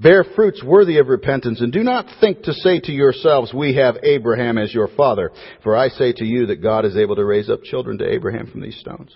Bear 0.00 0.24
fruits 0.34 0.64
worthy 0.64 0.96
of 0.96 1.08
repentance, 1.08 1.60
and 1.60 1.70
do 1.70 1.82
not 1.82 2.06
think 2.20 2.44
to 2.44 2.54
say 2.54 2.80
to 2.80 2.92
yourselves, 2.92 3.52
We 3.52 3.74
have 3.74 3.98
Abraham 4.02 4.56
as 4.56 4.72
your 4.72 4.88
father. 4.88 5.32
For 5.62 5.76
I 5.76 5.90
say 5.90 6.14
to 6.14 6.24
you 6.24 6.46
that 6.46 6.62
God 6.62 6.86
is 6.86 6.96
able 6.96 7.16
to 7.16 7.24
raise 7.26 7.50
up 7.50 7.64
children 7.64 7.98
to 7.98 8.10
Abraham 8.10 8.46
from 8.46 8.62
these 8.62 8.78
stones. 8.80 9.14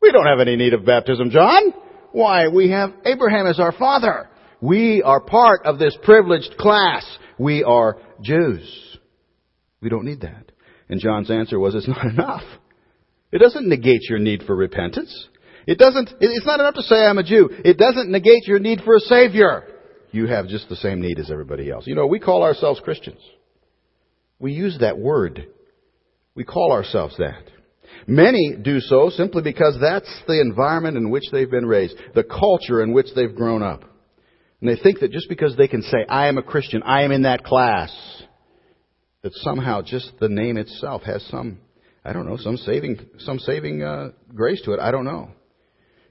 We 0.00 0.10
don't 0.12 0.26
have 0.26 0.40
any 0.40 0.56
need 0.56 0.72
of 0.72 0.86
baptism, 0.86 1.28
John. 1.28 1.74
Why? 2.12 2.48
We 2.48 2.70
have 2.70 2.94
Abraham 3.04 3.46
as 3.46 3.60
our 3.60 3.72
father. 3.72 4.30
We 4.62 5.02
are 5.02 5.20
part 5.20 5.66
of 5.66 5.80
this 5.80 5.98
privileged 6.04 6.56
class. 6.56 7.04
We 7.36 7.64
are 7.64 7.98
Jews. 8.22 8.96
We 9.82 9.88
don't 9.88 10.04
need 10.04 10.20
that. 10.20 10.52
And 10.88 11.00
John's 11.00 11.30
answer 11.30 11.58
was, 11.58 11.74
it's 11.74 11.88
not 11.88 12.06
enough. 12.12 12.44
It 13.32 13.38
doesn't 13.38 13.68
negate 13.68 14.08
your 14.08 14.20
need 14.20 14.44
for 14.44 14.54
repentance. 14.54 15.28
It 15.66 15.78
doesn't, 15.78 16.10
it's 16.20 16.46
not 16.46 16.60
enough 16.60 16.74
to 16.74 16.82
say 16.82 16.94
I'm 16.94 17.18
a 17.18 17.24
Jew. 17.24 17.50
It 17.64 17.76
doesn't 17.76 18.10
negate 18.10 18.46
your 18.46 18.60
need 18.60 18.82
for 18.84 18.96
a 18.96 19.00
Savior. 19.00 19.64
You 20.12 20.26
have 20.26 20.46
just 20.46 20.68
the 20.68 20.76
same 20.76 21.00
need 21.00 21.18
as 21.18 21.30
everybody 21.30 21.68
else. 21.68 21.86
You 21.86 21.96
know, 21.96 22.06
we 22.06 22.20
call 22.20 22.44
ourselves 22.44 22.80
Christians. 22.84 23.20
We 24.38 24.52
use 24.52 24.78
that 24.80 24.98
word. 24.98 25.46
We 26.36 26.44
call 26.44 26.72
ourselves 26.72 27.16
that. 27.18 27.44
Many 28.06 28.56
do 28.62 28.78
so 28.80 29.10
simply 29.10 29.42
because 29.42 29.76
that's 29.80 30.12
the 30.28 30.40
environment 30.40 30.96
in 30.96 31.10
which 31.10 31.24
they've 31.32 31.50
been 31.50 31.66
raised, 31.66 31.96
the 32.14 32.24
culture 32.24 32.82
in 32.82 32.92
which 32.92 33.08
they've 33.16 33.34
grown 33.34 33.62
up. 33.62 33.84
And 34.62 34.70
they 34.70 34.80
think 34.80 35.00
that 35.00 35.10
just 35.10 35.28
because 35.28 35.56
they 35.56 35.66
can 35.66 35.82
say, 35.82 36.06
I 36.08 36.28
am 36.28 36.38
a 36.38 36.42
Christian, 36.42 36.84
I 36.84 37.02
am 37.02 37.10
in 37.10 37.22
that 37.22 37.42
class, 37.42 37.92
that 39.22 39.32
somehow 39.34 39.82
just 39.82 40.12
the 40.20 40.28
name 40.28 40.56
itself 40.56 41.02
has 41.02 41.20
some, 41.32 41.58
I 42.04 42.12
don't 42.12 42.26
know, 42.26 42.36
some 42.36 42.56
saving, 42.56 43.00
some 43.18 43.40
saving 43.40 43.82
uh, 43.82 44.10
grace 44.32 44.62
to 44.62 44.72
it. 44.74 44.78
I 44.78 44.92
don't 44.92 45.04
know. 45.04 45.30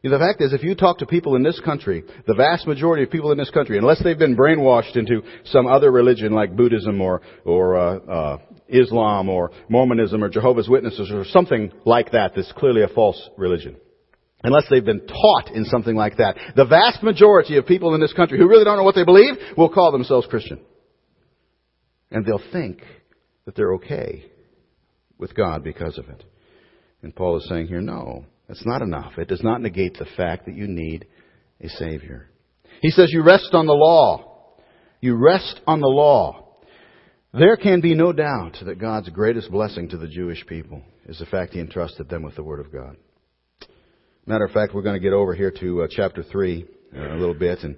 You 0.04 0.10
know, 0.10 0.18
the 0.18 0.26
fact 0.26 0.42
is, 0.42 0.52
if 0.52 0.64
you 0.64 0.76
talk 0.76 0.98
to 0.98 1.06
people 1.06 1.38
in 1.38 1.44
this 1.44 1.62
country, 1.62 2.04
the 2.28 2.34
vast 2.34 2.68
majority 2.68 3.04
of 3.04 3.10
people 3.10 3.32
in 3.32 3.38
this 3.38 3.52
country, 3.52 3.78
unless 3.78 4.04
they've 4.04 4.20
been 4.20 4.36
brainwashed 4.36 4.98
into 4.98 5.22
some 5.46 5.66
other 5.66 5.90
religion 5.90 6.34
like 6.34 6.54
Buddhism 6.54 7.00
or 7.00 7.22
or 7.46 7.78
uh, 7.78 7.98
uh, 8.00 8.38
Islam 8.68 9.30
or 9.30 9.52
Mormonism 9.70 10.22
or 10.22 10.30
Jehovah's 10.30 10.68
Witnesses 10.68 11.10
or 11.10 11.24
something 11.24 11.72
like 11.86 12.12
that, 12.12 12.34
that's 12.36 12.52
clearly 12.54 12.82
a 12.82 12.90
false 12.90 13.30
religion. 13.38 13.78
Unless 14.44 14.66
they've 14.70 14.84
been 14.84 15.08
taught 15.08 15.52
in 15.54 15.66
something 15.66 15.96
like 15.96 16.18
that, 16.18 16.36
the 16.56 16.66
vast 16.66 17.04
majority 17.04 17.58
of 17.58 17.66
people 17.68 17.94
in 17.94 18.02
this 18.02 18.14
country 18.14 18.40
who 18.40 18.48
really 18.48 18.64
don't 18.64 18.78
know 18.78 18.84
what 18.84 18.96
they 18.96 19.04
believe 19.04 19.36
will 19.56 19.70
call 19.70 19.92
themselves 19.92 20.28
Christian, 20.28 20.60
and 22.10 22.26
they'll 22.26 22.42
think 22.52 22.82
that 23.46 23.56
they're 23.56 23.74
okay 23.76 24.26
with 25.18 25.36
God 25.36 25.64
because 25.64 25.98
of 25.98 26.10
it. 26.10 26.24
And 27.04 27.16
Paul 27.16 27.38
is 27.38 27.48
saying 27.48 27.68
here, 27.68 27.82
no, 27.82 28.26
that's 28.48 28.66
not 28.66 28.82
enough. 28.82 29.14
It 29.18 29.28
does 29.28 29.44
not 29.44 29.62
negate 29.62 29.98
the 29.98 30.08
fact 30.18 30.46
that 30.46 30.56
you 30.56 30.68
need 30.68 31.06
a 31.62 31.70
Savior. 31.70 32.30
He 32.82 32.90
says 32.90 33.12
you 33.12 33.24
rest 33.24 33.50
on 33.54 33.68
the 33.68 33.74
law. 33.74 34.56
You 35.00 35.16
rest 35.16 35.62
on 35.68 35.82
the 35.82 35.88
law. 35.88 36.58
There 37.34 37.58
can 37.58 37.82
be 37.82 37.96
no 37.96 38.12
doubt 38.12 38.58
that 38.66 38.80
God's 38.80 39.10
greatest 39.10 39.52
blessing 39.52 39.90
to 39.90 39.98
the 39.98 40.08
Jewish 40.08 40.46
people 40.48 40.82
is 41.08 41.20
the 41.20 41.26
fact 41.26 41.54
He 41.54 41.60
entrusted 41.60 42.10
them 42.10 42.24
with 42.24 42.36
the 42.36 42.44
Word 42.44 42.60
of 42.60 42.72
God. 42.72 42.98
Matter 44.26 44.46
of 44.46 44.52
fact, 44.52 44.74
we're 44.74 44.84
going 44.84 45.00
to 45.00 45.04
get 45.04 45.14
over 45.14 45.34
here 45.34 45.52
to 45.60 45.84
uh, 45.84 45.88
chapter 45.90 46.24
3 46.24 46.66
uh, 46.96 47.00
a 47.00 47.18
little 47.18 47.34
bit, 47.34 47.60
and 47.64 47.76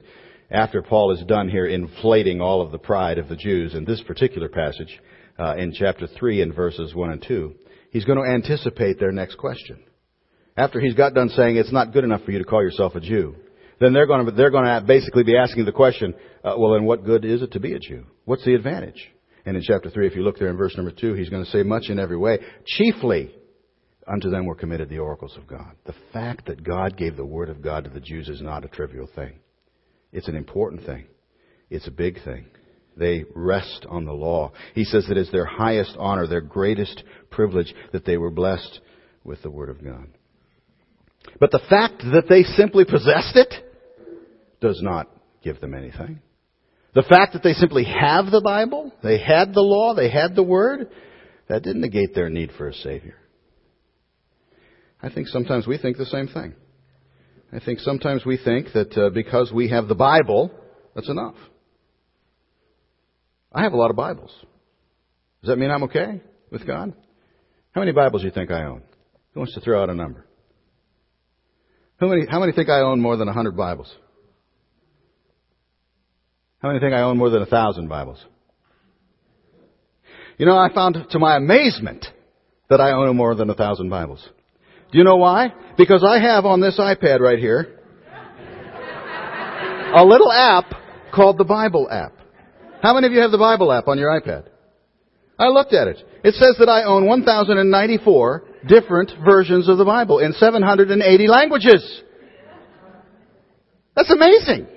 after 0.52 0.82
Paul 0.82 1.12
is 1.12 1.24
done 1.26 1.50
here 1.50 1.66
inflating 1.66 2.42
all 2.42 2.62
of 2.62 2.72
the 2.72 2.78
pride 2.78 3.18
of 3.18 3.30
the 3.30 3.36
Jews 3.36 3.74
in 3.74 3.86
this 3.86 4.02
particular 4.02 4.50
passage, 4.50 5.00
uh, 5.40 5.56
in 5.58 5.74
chapter 5.74 6.06
3 6.06 6.42
and 6.42 6.54
verses 6.54 6.94
1 6.94 7.10
and 7.12 7.26
2, 7.28 7.54
he's 7.92 8.06
going 8.06 8.18
to 8.18 8.30
anticipate 8.30 9.00
their 9.00 9.12
next 9.12 9.36
question 9.38 9.84
after 10.56 10.80
he's 10.80 10.96
got 10.96 11.14
done 11.14 11.30
saying 11.30 11.56
it's 11.56 11.72
not 11.72 11.94
good 11.94 12.04
enough 12.04 12.24
for 12.24 12.32
you 12.32 12.40
to 12.40 12.46
call 12.46 12.62
yourself 12.62 12.96
a 12.96 13.00
Jew, 13.00 13.36
then 13.80 13.94
they're 13.94 14.08
going 14.08 14.26
to, 14.26 14.32
they're 14.32 14.52
going 14.52 14.66
to 14.66 14.84
basically 14.86 15.24
be 15.24 15.38
asking 15.38 15.66
the 15.66 15.72
question, 15.72 16.14
uh, 16.44 16.56
well, 16.58 16.74
then 16.74 16.86
what 16.86 17.06
good 17.06 17.26
is 17.26 17.42
it 17.42 17.52
to 17.54 17.60
be 17.60 17.74
a 17.74 17.80
Jew? 17.80 18.06
What's 18.26 18.46
the 18.46 18.54
advantage? 18.54 19.10
And 19.46 19.58
in 19.58 19.64
chapter 19.64 19.90
3, 19.90 20.08
if 20.08 20.16
you 20.16 20.24
look 20.24 20.38
there 20.38 20.50
in 20.50 20.58
verse 20.58 20.76
number 20.78 20.92
2, 20.92 21.16
he's 21.16 21.30
going 21.30 21.44
to 21.44 21.52
say, 21.52 21.64
much 21.64 21.90
in 21.90 22.00
every 22.00 22.18
way, 22.18 22.40
chiefly 22.66 23.34
unto 24.08 24.30
them 24.30 24.46
were 24.46 24.56
committed 24.56 24.90
the 24.90 25.00
oracles 25.00 25.38
of 25.38 25.48
God. 25.48 25.74
The 25.86 25.96
fact 26.12 26.48
that 26.48 26.64
God 26.64 26.98
gave 26.98 27.16
the 27.16 27.26
word 27.26 27.50
of 27.50 27.62
God 27.62 27.84
to 27.84 27.90
the 27.90 28.00
Jews 28.00 28.30
is 28.30 28.42
not 28.42 28.66
a 28.66 28.70
trivial 28.70 29.10
thing. 29.16 29.40
It's 30.12 30.28
an 30.28 30.36
important 30.36 30.86
thing. 30.86 31.06
It's 31.70 31.88
a 31.88 31.92
big 31.92 32.24
thing. 32.24 32.46
They 32.96 33.26
rest 33.34 33.86
on 33.90 34.06
the 34.06 34.14
law. 34.14 34.52
He 34.76 34.84
says 34.84 35.06
that 35.08 35.18
it's 35.18 35.32
their 35.32 35.46
highest 35.46 35.96
honor, 35.98 36.28
their 36.28 36.42
greatest 36.42 37.04
privilege 37.32 37.74
that 37.92 38.06
they 38.06 38.18
were 38.18 38.30
blessed 38.30 38.80
with 39.24 39.42
the 39.42 39.50
word 39.50 39.70
of 39.70 39.84
God. 39.84 40.08
But 41.40 41.52
the 41.52 41.62
fact 41.70 42.04
that 42.12 42.26
they 42.30 42.44
simply 42.44 42.86
possessed 42.86 43.36
it 43.36 43.54
does 44.62 44.82
not 44.82 45.10
give 45.42 45.60
them 45.60 45.74
anything. 45.74 46.20
The 46.94 47.04
fact 47.04 47.34
that 47.34 47.42
they 47.42 47.54
simply 47.54 47.86
have 47.86 48.30
the 48.30 48.42
Bible, 48.42 48.92
they 49.02 49.18
had 49.18 49.54
the 49.54 49.62
law, 49.62 49.96
they 49.96 50.10
had 50.10 50.36
the 50.36 50.44
Word, 50.44 50.90
that 51.50 51.64
didn't 51.64 51.82
negate 51.82 52.14
their 52.14 52.30
need 52.30 52.52
for 52.58 52.68
a 52.68 52.74
Savior. 52.74 53.16
I 55.04 55.10
think 55.10 55.28
sometimes 55.28 55.68
we 55.68 55.78
think 55.78 55.98
the 55.98 56.06
same 56.06 56.28
thing. 56.28 56.56
I 57.52 57.60
think 57.60 57.80
sometimes 57.80 58.26
we 58.26 58.38
think 58.38 58.68
that 58.74 58.98
uh, 58.98 59.10
because 59.10 59.52
we 59.54 59.70
have 59.70 59.90
the 59.90 59.96
Bible, 59.96 60.50
that's 60.96 61.10
enough. 61.10 61.36
I 63.52 63.64
have 63.64 63.74
a 63.74 63.78
lot 63.78 63.90
of 63.90 63.98
Bibles. 63.98 64.32
Does 65.42 65.50
that 65.50 65.58
mean 65.58 65.70
I'm 65.70 65.84
okay 65.84 66.22
with 66.50 66.66
God? 66.66 66.94
How 67.74 67.82
many 67.82 67.92
Bibles 67.92 68.22
do 68.22 68.28
you 68.28 68.34
think 68.34 68.50
I 68.50 68.64
own? 68.64 68.82
Who 69.34 69.42
wants 69.42 69.54
to 69.56 69.60
throw 69.60 69.84
out 69.84 69.90
a 69.90 69.94
number? 69.94 70.26
How 71.98 72.08
many, 72.08 72.26
how 72.26 72.40
many 72.40 72.54
think 72.54 72.70
I 72.70 72.80
own 72.80 73.02
more 73.02 73.18
than 73.18 73.28
a 73.28 73.34
hundred 73.34 73.58
Bibles? 73.58 73.94
How 76.62 76.70
many 76.70 76.80
think 76.80 76.94
I 76.94 77.02
own 77.02 77.18
more 77.18 77.30
than 77.30 77.42
a 77.42 77.46
thousand 77.46 77.90
Bibles? 77.90 78.24
You 80.38 80.46
know, 80.46 80.58
I 80.58 80.74
found 80.74 80.98
to 81.12 81.20
my 81.20 81.36
amazement 81.36 82.06
that 82.70 82.80
I 82.80 82.94
own 82.94 83.16
more 83.18 83.36
than 83.36 83.50
a 83.50 83.54
thousand 83.54 83.90
Bibles. 83.90 84.28
Do 84.94 85.00
you 85.00 85.04
know 85.04 85.16
why? 85.16 85.52
Because 85.76 86.06
I 86.08 86.20
have 86.20 86.46
on 86.46 86.62
this 86.62 86.80
iPad 86.80 87.20
right 87.20 87.40
here 87.40 87.80
a 89.96 90.06
little 90.06 90.32
app 90.32 90.66
called 91.12 91.40
the 91.40 91.44
Bible 91.44 91.88
app. 91.90 92.14
How 92.84 92.94
many 92.94 93.08
of 93.08 93.14
you 93.14 93.20
have 93.22 93.32
the 93.32 93.40
Bible 93.40 93.72
app 93.72 93.88
on 93.88 93.98
your 93.98 94.10
iPad? 94.10 94.46
I 95.40 95.48
looked 95.48 95.74
at 95.74 95.88
it. 95.88 95.98
It 96.24 96.36
says 96.36 96.58
that 96.60 96.70
I 96.70 96.84
own 96.84 97.08
1,094 97.08 98.44
different 98.68 99.12
versions 99.26 99.68
of 99.68 99.80
the 99.80 99.86
Bible 99.86 100.20
in 100.20 100.34
780 100.34 101.28
languages. 101.28 102.04
That's 103.96 104.12
amazing. 104.12 104.68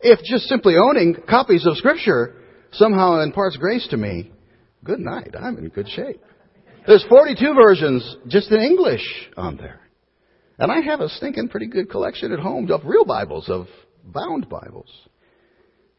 If 0.00 0.18
just 0.24 0.46
simply 0.46 0.74
owning 0.76 1.14
copies 1.28 1.64
of 1.64 1.76
Scripture 1.76 2.34
somehow 2.72 3.20
imparts 3.20 3.56
grace 3.56 3.86
to 3.90 3.96
me, 3.96 4.32
good 4.82 5.00
night. 5.00 5.34
I'm 5.38 5.58
in 5.58 5.68
good 5.68 5.88
shape. 5.88 6.20
There's 6.88 7.04
42 7.06 7.52
versions 7.52 8.16
just 8.28 8.50
in 8.50 8.62
English 8.62 9.04
on 9.36 9.58
there. 9.58 9.80
And 10.58 10.72
I 10.72 10.80
have 10.80 11.00
a 11.00 11.10
stinking 11.10 11.50
pretty 11.50 11.66
good 11.66 11.90
collection 11.90 12.32
at 12.32 12.38
home 12.38 12.70
of 12.70 12.80
real 12.86 13.04
Bibles, 13.04 13.50
of 13.50 13.66
bound 14.02 14.48
Bibles. 14.48 14.90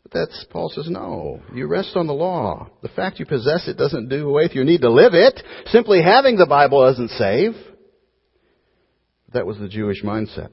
But 0.02 0.14
that's, 0.14 0.46
Paul 0.50 0.72
says, 0.74 0.90
no. 0.90 1.42
You 1.54 1.68
rest 1.68 1.96
on 1.96 2.08
the 2.08 2.14
law. 2.14 2.72
The 2.82 2.90
fact 2.90 3.20
you 3.20 3.28
possess 3.28 3.68
it 3.68 3.78
doesn't 3.78 4.10
do 4.10 4.28
away 4.28 4.46
with 4.46 4.54
your 4.54 4.66
need 4.66 4.82
to 4.82 4.90
live 4.90 5.14
it. 5.14 5.40
Simply 5.68 6.02
having 6.02 6.38
the 6.38 6.48
Bible 6.48 6.84
doesn't 6.84 7.10
save. 7.10 7.52
That 9.34 9.46
was 9.46 9.60
the 9.60 9.70
Jewish 9.70 10.02
mindset. 10.04 10.50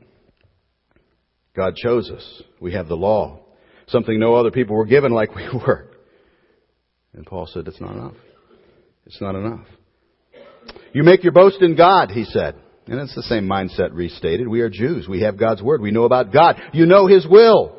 God 1.56 1.76
chose 1.76 2.10
us. 2.10 2.42
We 2.60 2.74
have 2.74 2.88
the 2.88 2.94
law. 2.94 3.40
Something 3.88 4.20
no 4.20 4.34
other 4.34 4.50
people 4.50 4.76
were 4.76 4.84
given 4.84 5.12
like 5.12 5.34
we 5.34 5.48
were. 5.66 5.88
And 7.14 7.24
Paul 7.24 7.46
said, 7.46 7.66
it's 7.66 7.80
not 7.80 7.92
enough. 7.92 8.16
It's 9.06 9.20
not 9.22 9.34
enough. 9.34 9.66
You 10.92 11.02
make 11.02 11.22
your 11.22 11.32
boast 11.32 11.62
in 11.62 11.76
God, 11.76 12.10
he 12.10 12.24
said. 12.24 12.56
And 12.86 13.00
it's 13.00 13.14
the 13.14 13.22
same 13.22 13.48
mindset 13.48 13.90
restated. 13.92 14.46
We 14.46 14.60
are 14.60 14.70
Jews. 14.70 15.08
We 15.08 15.22
have 15.22 15.38
God's 15.38 15.62
Word. 15.62 15.80
We 15.80 15.90
know 15.90 16.04
about 16.04 16.32
God. 16.32 16.60
You 16.72 16.86
know 16.86 17.06
His 17.06 17.26
will. 17.26 17.76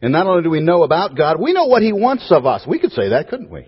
And 0.00 0.12
not 0.12 0.26
only 0.26 0.42
do 0.42 0.50
we 0.50 0.60
know 0.60 0.84
about 0.84 1.16
God, 1.16 1.40
we 1.40 1.52
know 1.52 1.66
what 1.66 1.82
He 1.82 1.92
wants 1.92 2.30
of 2.30 2.46
us. 2.46 2.64
We 2.66 2.78
could 2.78 2.92
say 2.92 3.10
that, 3.10 3.28
couldn't 3.28 3.50
we? 3.50 3.66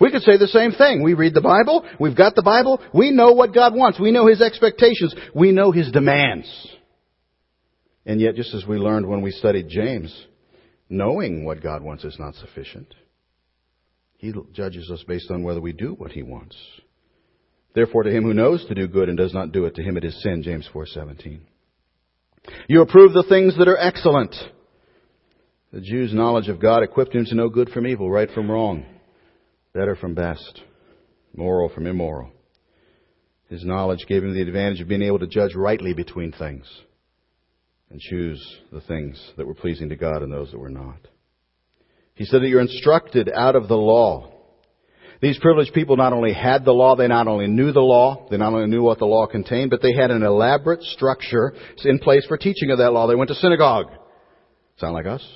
We 0.00 0.12
could 0.12 0.22
say 0.22 0.36
the 0.36 0.46
same 0.46 0.70
thing. 0.72 1.02
We 1.02 1.14
read 1.14 1.34
the 1.34 1.40
Bible. 1.40 1.84
We've 1.98 2.16
got 2.16 2.36
the 2.36 2.42
Bible. 2.42 2.80
We 2.94 3.10
know 3.10 3.32
what 3.32 3.52
God 3.52 3.74
wants. 3.74 3.98
We 3.98 4.12
know 4.12 4.28
His 4.28 4.40
expectations. 4.40 5.14
We 5.34 5.50
know 5.50 5.72
His 5.72 5.90
demands. 5.90 6.48
And 8.06 8.20
yet, 8.20 8.36
just 8.36 8.54
as 8.54 8.64
we 8.64 8.76
learned 8.76 9.06
when 9.06 9.22
we 9.22 9.32
studied 9.32 9.68
James, 9.68 10.26
knowing 10.88 11.44
what 11.44 11.62
God 11.62 11.82
wants 11.82 12.04
is 12.04 12.16
not 12.18 12.36
sufficient. 12.36 12.94
He 14.16 14.32
judges 14.52 14.90
us 14.90 15.04
based 15.06 15.30
on 15.30 15.42
whether 15.42 15.60
we 15.60 15.72
do 15.72 15.94
what 15.94 16.12
He 16.12 16.22
wants. 16.22 16.56
Therefore, 17.78 18.02
to 18.02 18.10
him 18.10 18.24
who 18.24 18.34
knows 18.34 18.66
to 18.66 18.74
do 18.74 18.88
good 18.88 19.08
and 19.08 19.16
does 19.16 19.32
not 19.32 19.52
do 19.52 19.64
it, 19.64 19.76
to 19.76 19.84
him 19.84 19.96
it 19.96 20.02
is 20.02 20.20
sin. 20.20 20.42
James 20.42 20.68
4:17. 20.74 21.38
You 22.68 22.80
approve 22.80 23.12
the 23.12 23.22
things 23.22 23.56
that 23.56 23.68
are 23.68 23.76
excellent. 23.76 24.34
The 25.72 25.80
Jew's 25.80 26.12
knowledge 26.12 26.48
of 26.48 26.58
God 26.58 26.82
equipped 26.82 27.14
him 27.14 27.24
to 27.26 27.36
know 27.36 27.48
good 27.48 27.70
from 27.70 27.86
evil, 27.86 28.10
right 28.10 28.28
from 28.32 28.50
wrong, 28.50 28.84
better 29.74 29.94
from 29.94 30.14
best, 30.14 30.60
moral 31.36 31.68
from 31.68 31.86
immoral. 31.86 32.32
His 33.48 33.64
knowledge 33.64 34.06
gave 34.08 34.24
him 34.24 34.34
the 34.34 34.42
advantage 34.42 34.80
of 34.80 34.88
being 34.88 35.02
able 35.02 35.20
to 35.20 35.28
judge 35.28 35.54
rightly 35.54 35.94
between 35.94 36.32
things 36.32 36.66
and 37.90 38.00
choose 38.00 38.44
the 38.72 38.80
things 38.80 39.24
that 39.36 39.46
were 39.46 39.54
pleasing 39.54 39.90
to 39.90 39.96
God 39.96 40.24
and 40.24 40.32
those 40.32 40.50
that 40.50 40.58
were 40.58 40.68
not. 40.68 40.98
He 42.16 42.24
said 42.24 42.42
that 42.42 42.48
you're 42.48 42.60
instructed 42.60 43.30
out 43.32 43.54
of 43.54 43.68
the 43.68 43.76
law. 43.76 44.32
These 45.20 45.38
privileged 45.40 45.74
people 45.74 45.96
not 45.96 46.12
only 46.12 46.32
had 46.32 46.64
the 46.64 46.72
law, 46.72 46.94
they 46.94 47.08
not 47.08 47.26
only 47.26 47.48
knew 47.48 47.72
the 47.72 47.80
law, 47.80 48.28
they 48.30 48.36
not 48.36 48.52
only 48.52 48.68
knew 48.68 48.82
what 48.82 48.98
the 48.98 49.04
law 49.04 49.26
contained, 49.26 49.70
but 49.70 49.82
they 49.82 49.92
had 49.92 50.10
an 50.10 50.22
elaborate 50.22 50.82
structure 50.82 51.54
in 51.84 51.98
place 51.98 52.24
for 52.26 52.36
teaching 52.36 52.70
of 52.70 52.78
that 52.78 52.92
law. 52.92 53.08
They 53.08 53.16
went 53.16 53.28
to 53.28 53.34
synagogue. 53.34 53.86
Sound 54.76 54.94
like 54.94 55.06
us? 55.06 55.26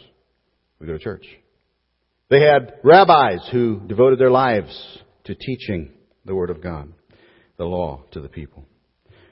We 0.79 0.87
go 0.87 0.93
to 0.93 0.99
church. 1.01 1.27
They 2.31 2.41
had 2.41 2.75
rabbis 2.85 3.49
who 3.51 3.81
devoted 3.87 4.19
their 4.19 4.31
lives 4.31 4.99
to 5.25 5.35
teaching 5.35 5.93
the 6.25 6.35
Word 6.35 6.51
of 6.51 6.63
God, 6.63 6.93
the 7.57 7.65
law 7.65 8.05
to 8.13 8.21
the 8.21 8.29
people. 8.29 8.65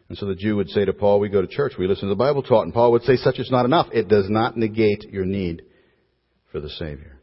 And 0.09 0.19
so 0.19 0.27
the 0.27 0.35
Jew 0.35 0.57
would 0.57 0.69
say 0.71 0.85
to 0.85 0.93
Paul, 0.93 1.21
we 1.21 1.29
go 1.29 1.41
to 1.41 1.47
church, 1.47 1.75
we 1.79 1.87
listen 1.87 2.09
to 2.09 2.15
the 2.15 2.19
Bible 2.19 2.43
taught, 2.43 2.65
and 2.65 2.75
Paul 2.75 2.91
would 2.93 3.05
say, 3.05 3.15
such 3.15 3.39
is 3.39 3.51
not 3.51 3.65
enough. 3.65 3.87
It 3.93 4.09
does 4.09 4.29
not 4.29 4.57
negate 4.57 5.05
your 5.11 5.25
need 5.25 5.63
for 6.51 6.59
the 6.59 6.69
Savior. 6.69 7.20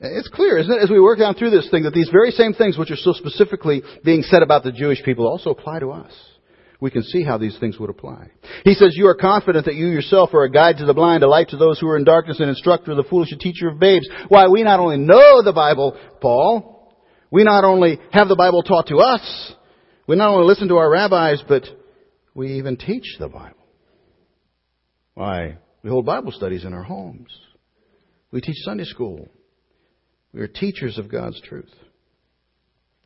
It's 0.00 0.28
clear, 0.28 0.56
isn't 0.56 0.72
it, 0.72 0.82
as 0.82 0.90
we 0.90 0.98
work 0.98 1.18
down 1.18 1.34
through 1.34 1.50
this 1.50 1.68
thing, 1.70 1.82
that 1.82 1.92
these 1.92 2.08
very 2.10 2.30
same 2.30 2.54
things 2.54 2.78
which 2.78 2.90
are 2.90 2.96
so 2.96 3.12
specifically 3.12 3.82
being 4.02 4.22
said 4.22 4.42
about 4.42 4.64
the 4.64 4.72
Jewish 4.72 5.02
people 5.04 5.28
also 5.28 5.50
apply 5.50 5.80
to 5.80 5.90
us. 5.90 6.12
We 6.80 6.90
can 6.90 7.02
see 7.02 7.22
how 7.22 7.36
these 7.36 7.58
things 7.58 7.78
would 7.78 7.90
apply. 7.90 8.30
He 8.64 8.72
says, 8.72 8.96
You 8.96 9.08
are 9.08 9.14
confident 9.14 9.66
that 9.66 9.74
you 9.74 9.88
yourself 9.88 10.32
are 10.32 10.44
a 10.44 10.50
guide 10.50 10.78
to 10.78 10.86
the 10.86 10.94
blind, 10.94 11.22
a 11.22 11.28
light 11.28 11.50
to 11.50 11.58
those 11.58 11.78
who 11.78 11.86
are 11.88 11.98
in 11.98 12.04
darkness, 12.04 12.40
an 12.40 12.48
instructor 12.48 12.92
of 12.92 12.96
the 12.96 13.04
foolish, 13.04 13.30
a 13.32 13.36
teacher 13.36 13.68
of 13.68 13.78
babes. 13.78 14.08
Why, 14.28 14.48
we 14.48 14.62
not 14.62 14.80
only 14.80 14.96
know 14.96 15.42
the 15.42 15.52
Bible, 15.52 15.98
Paul, 16.22 16.96
we 17.30 17.44
not 17.44 17.64
only 17.64 18.00
have 18.10 18.28
the 18.28 18.36
Bible 18.36 18.62
taught 18.62 18.86
to 18.86 18.96
us, 18.96 19.52
we 20.06 20.16
not 20.16 20.30
only 20.30 20.46
listen 20.46 20.68
to 20.68 20.78
our 20.78 20.90
rabbis, 20.90 21.42
but 21.46 21.64
we 22.34 22.54
even 22.54 22.78
teach 22.78 23.16
the 23.18 23.28
Bible. 23.28 23.58
Why, 25.12 25.58
we 25.82 25.90
hold 25.90 26.06
Bible 26.06 26.32
studies 26.32 26.64
in 26.64 26.72
our 26.72 26.82
homes. 26.82 27.28
We 28.30 28.40
teach 28.40 28.56
Sunday 28.64 28.84
school. 28.84 29.28
We 30.32 30.40
are 30.40 30.48
teachers 30.48 30.98
of 30.98 31.10
God's 31.10 31.40
truth. 31.40 31.70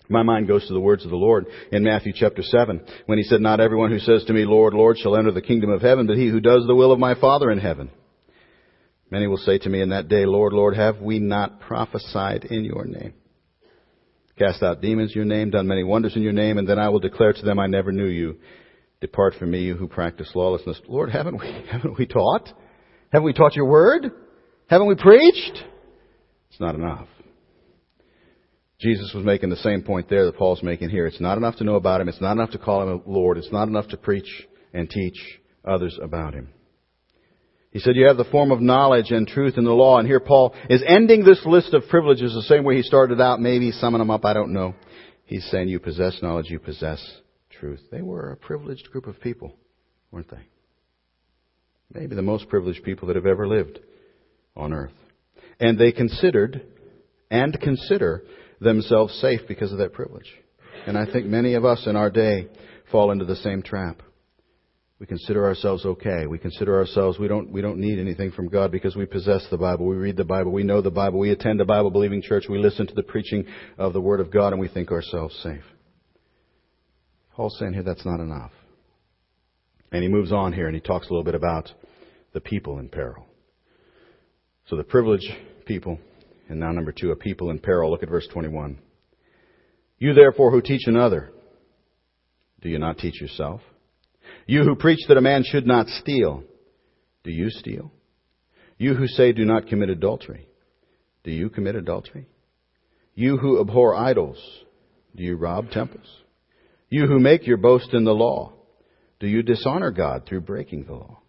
My 0.08 0.22
mind 0.22 0.46
goes 0.46 0.66
to 0.66 0.74
the 0.74 0.80
words 0.80 1.04
of 1.04 1.10
the 1.10 1.16
Lord 1.16 1.46
in 1.72 1.82
Matthew 1.82 2.12
chapter 2.14 2.42
7 2.42 2.84
when 3.06 3.16
he 3.16 3.24
said, 3.24 3.40
Not 3.40 3.60
everyone 3.60 3.90
who 3.90 3.98
says 3.98 4.24
to 4.24 4.34
me, 4.34 4.44
Lord, 4.44 4.74
Lord, 4.74 4.98
shall 4.98 5.16
enter 5.16 5.32
the 5.32 5.40
kingdom 5.40 5.70
of 5.70 5.80
heaven, 5.80 6.06
but 6.06 6.18
he 6.18 6.28
who 6.28 6.40
does 6.40 6.66
the 6.66 6.74
will 6.74 6.92
of 6.92 6.98
my 6.98 7.14
Father 7.18 7.50
in 7.50 7.58
heaven. 7.58 7.90
Many 9.10 9.26
will 9.26 9.38
say 9.38 9.58
to 9.58 9.68
me 9.68 9.80
in 9.80 9.90
that 9.90 10.08
day, 10.08 10.26
Lord, 10.26 10.52
Lord, 10.52 10.76
have 10.76 11.00
we 11.00 11.20
not 11.20 11.60
prophesied 11.60 12.44
in 12.44 12.64
your 12.64 12.84
name? 12.84 13.14
Cast 14.38 14.62
out 14.62 14.82
demons 14.82 15.12
in 15.12 15.16
your 15.16 15.24
name, 15.24 15.50
done 15.50 15.68
many 15.68 15.84
wonders 15.84 16.16
in 16.16 16.22
your 16.22 16.32
name, 16.32 16.58
and 16.58 16.68
then 16.68 16.78
I 16.78 16.88
will 16.88 16.98
declare 16.98 17.32
to 17.32 17.42
them, 17.42 17.58
I 17.58 17.66
never 17.66 17.92
knew 17.92 18.06
you. 18.06 18.36
Depart 19.00 19.34
from 19.38 19.52
me, 19.52 19.60
you 19.60 19.74
who 19.74 19.86
practice 19.86 20.30
lawlessness. 20.34 20.80
Lord, 20.88 21.10
haven't 21.10 21.38
we, 21.38 21.64
haven't 21.70 21.98
we 21.98 22.06
taught? 22.06 22.48
Haven't 23.12 23.26
we 23.26 23.32
taught 23.32 23.54
your 23.54 23.66
word? 23.66 24.10
Haven't 24.66 24.88
we 24.88 24.96
preached? 24.96 25.62
It's 26.54 26.60
not 26.60 26.76
enough. 26.76 27.08
Jesus 28.80 29.12
was 29.12 29.24
making 29.24 29.50
the 29.50 29.56
same 29.56 29.82
point 29.82 30.08
there 30.08 30.24
that 30.26 30.36
Paul's 30.36 30.62
making 30.62 30.88
here. 30.88 31.04
It's 31.04 31.20
not 31.20 31.36
enough 31.36 31.56
to 31.56 31.64
know 31.64 31.74
about 31.74 32.00
him. 32.00 32.08
It's 32.08 32.20
not 32.20 32.30
enough 32.30 32.52
to 32.52 32.58
call 32.58 32.82
him 32.82 33.02
Lord. 33.06 33.38
It's 33.38 33.50
not 33.50 33.66
enough 33.66 33.88
to 33.88 33.96
preach 33.96 34.46
and 34.72 34.88
teach 34.88 35.16
others 35.64 35.98
about 36.00 36.32
him. 36.32 36.50
He 37.72 37.80
said 37.80 37.96
you 37.96 38.06
have 38.06 38.18
the 38.18 38.24
form 38.24 38.52
of 38.52 38.60
knowledge 38.60 39.10
and 39.10 39.26
truth 39.26 39.54
in 39.58 39.64
the 39.64 39.72
law. 39.72 39.98
And 39.98 40.06
here 40.06 40.20
Paul 40.20 40.54
is 40.70 40.80
ending 40.86 41.24
this 41.24 41.44
list 41.44 41.74
of 41.74 41.88
privileges 41.88 42.34
the 42.34 42.42
same 42.42 42.62
way 42.62 42.76
he 42.76 42.82
started 42.82 43.20
out, 43.20 43.40
maybe 43.40 43.72
summing 43.72 43.98
them 43.98 44.12
up, 44.12 44.24
I 44.24 44.32
don't 44.32 44.52
know. 44.52 44.76
He's 45.24 45.44
saying 45.50 45.68
you 45.68 45.80
possess 45.80 46.22
knowledge, 46.22 46.50
you 46.50 46.60
possess 46.60 47.04
truth. 47.58 47.80
They 47.90 48.02
were 48.02 48.30
a 48.30 48.36
privileged 48.36 48.92
group 48.92 49.08
of 49.08 49.20
people, 49.20 49.56
weren't 50.12 50.30
they? 50.30 50.46
Maybe 51.92 52.14
the 52.14 52.22
most 52.22 52.48
privileged 52.48 52.84
people 52.84 53.08
that 53.08 53.16
have 53.16 53.26
ever 53.26 53.48
lived 53.48 53.80
on 54.56 54.72
earth. 54.72 54.92
And 55.60 55.78
they 55.78 55.92
considered 55.92 56.62
and 57.30 57.58
consider 57.60 58.24
themselves 58.60 59.14
safe 59.20 59.40
because 59.48 59.72
of 59.72 59.78
that 59.78 59.92
privilege. 59.92 60.30
And 60.86 60.98
I 60.98 61.10
think 61.10 61.26
many 61.26 61.54
of 61.54 61.64
us 61.64 61.86
in 61.86 61.96
our 61.96 62.10
day 62.10 62.48
fall 62.90 63.10
into 63.10 63.24
the 63.24 63.36
same 63.36 63.62
trap. 63.62 64.02
We 65.00 65.06
consider 65.06 65.44
ourselves 65.44 65.84
okay. 65.84 66.26
We 66.26 66.38
consider 66.38 66.78
ourselves 66.78 67.18
we 67.18 67.28
don't 67.28 67.50
we 67.50 67.60
don't 67.60 67.78
need 67.78 67.98
anything 67.98 68.30
from 68.30 68.48
God 68.48 68.70
because 68.70 68.94
we 68.94 69.06
possess 69.06 69.44
the 69.50 69.58
Bible. 69.58 69.86
We 69.86 69.96
read 69.96 70.16
the 70.16 70.24
Bible. 70.24 70.52
We 70.52 70.62
know 70.62 70.80
the 70.80 70.90
Bible. 70.90 71.18
We 71.18 71.30
attend 71.30 71.60
a 71.60 71.64
Bible 71.64 71.90
believing 71.90 72.22
church. 72.22 72.44
We 72.48 72.58
listen 72.58 72.86
to 72.86 72.94
the 72.94 73.02
preaching 73.02 73.44
of 73.76 73.92
the 73.92 74.00
Word 74.00 74.20
of 74.20 74.30
God 74.30 74.52
and 74.52 74.60
we 74.60 74.68
think 74.68 74.90
ourselves 74.92 75.38
safe. 75.42 75.64
Paul's 77.34 77.56
saying 77.58 77.74
here 77.74 77.82
that's 77.82 78.06
not 78.06 78.20
enough. 78.20 78.52
And 79.90 80.02
he 80.02 80.08
moves 80.08 80.32
on 80.32 80.52
here 80.52 80.66
and 80.66 80.74
he 80.74 80.80
talks 80.80 81.08
a 81.08 81.10
little 81.10 81.24
bit 81.24 81.34
about 81.34 81.70
the 82.32 82.40
people 82.40 82.78
in 82.78 82.88
peril. 82.88 83.26
So 84.66 84.76
the 84.76 84.84
privileged 84.84 85.30
people, 85.66 85.98
and 86.48 86.58
now 86.58 86.72
number 86.72 86.92
two, 86.92 87.10
a 87.10 87.16
people 87.16 87.50
in 87.50 87.58
peril. 87.58 87.90
Look 87.90 88.02
at 88.02 88.08
verse 88.08 88.26
21. 88.32 88.78
You 89.98 90.14
therefore 90.14 90.50
who 90.50 90.62
teach 90.62 90.86
another, 90.86 91.30
do 92.60 92.68
you 92.68 92.78
not 92.78 92.98
teach 92.98 93.20
yourself? 93.20 93.60
You 94.46 94.62
who 94.62 94.74
preach 94.74 95.00
that 95.08 95.16
a 95.16 95.22
man 95.22 95.44
should 95.44 95.66
not 95.66 95.88
steal, 95.88 96.44
do 97.22 97.30
you 97.30 97.50
steal? 97.50 97.92
You 98.78 98.94
who 98.94 99.06
say 99.06 99.32
do 99.32 99.44
not 99.44 99.68
commit 99.68 99.90
adultery, 99.90 100.48
do 101.22 101.30
you 101.30 101.48
commit 101.48 101.76
adultery? 101.76 102.26
You 103.14 103.36
who 103.36 103.60
abhor 103.60 103.94
idols, 103.94 104.38
do 105.14 105.22
you 105.22 105.36
rob 105.36 105.70
temples? 105.70 106.08
You 106.88 107.06
who 107.06 107.20
make 107.20 107.46
your 107.46 107.56
boast 107.56 107.94
in 107.94 108.04
the 108.04 108.14
law, 108.14 108.52
do 109.20 109.26
you 109.26 109.42
dishonor 109.42 109.90
God 109.90 110.26
through 110.26 110.42
breaking 110.42 110.84
the 110.84 110.94
law? 110.94 111.20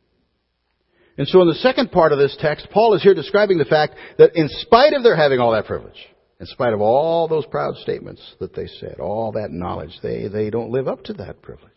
And 1.17 1.28
so 1.28 1.41
in 1.41 1.47
the 1.47 1.56
second 1.56 1.91
part 1.91 2.12
of 2.12 2.19
this 2.19 2.36
text, 2.39 2.67
Paul 2.71 2.93
is 2.93 3.04
here 3.04 3.13
describing 3.13 3.58
the 3.58 3.65
fact 3.65 3.95
that 4.17 4.36
in 4.36 4.49
spite 4.49 4.93
of 4.93 5.04
their 5.04 5.15
having 5.15 5.39
all 5.39 5.54
that 5.54 5.65
privilege, 5.65 5.97
in 6.39 6.45
spite 6.45 6.73
of 6.73 6.82
all 6.82 7.28
those 7.28 7.45
proud 7.45 7.75
statements 7.78 8.21
that 8.39 8.54
they 8.54 8.67
said, 8.67 8.99
all 8.99 9.32
that 9.34 9.51
knowledge, 9.51 9.97
they, 10.04 10.28
they 10.28 10.49
don't 10.49 10.71
live 10.71 10.88
up 10.88 11.04
to 11.06 11.13
that 11.13 11.41
privilege. 11.41 11.71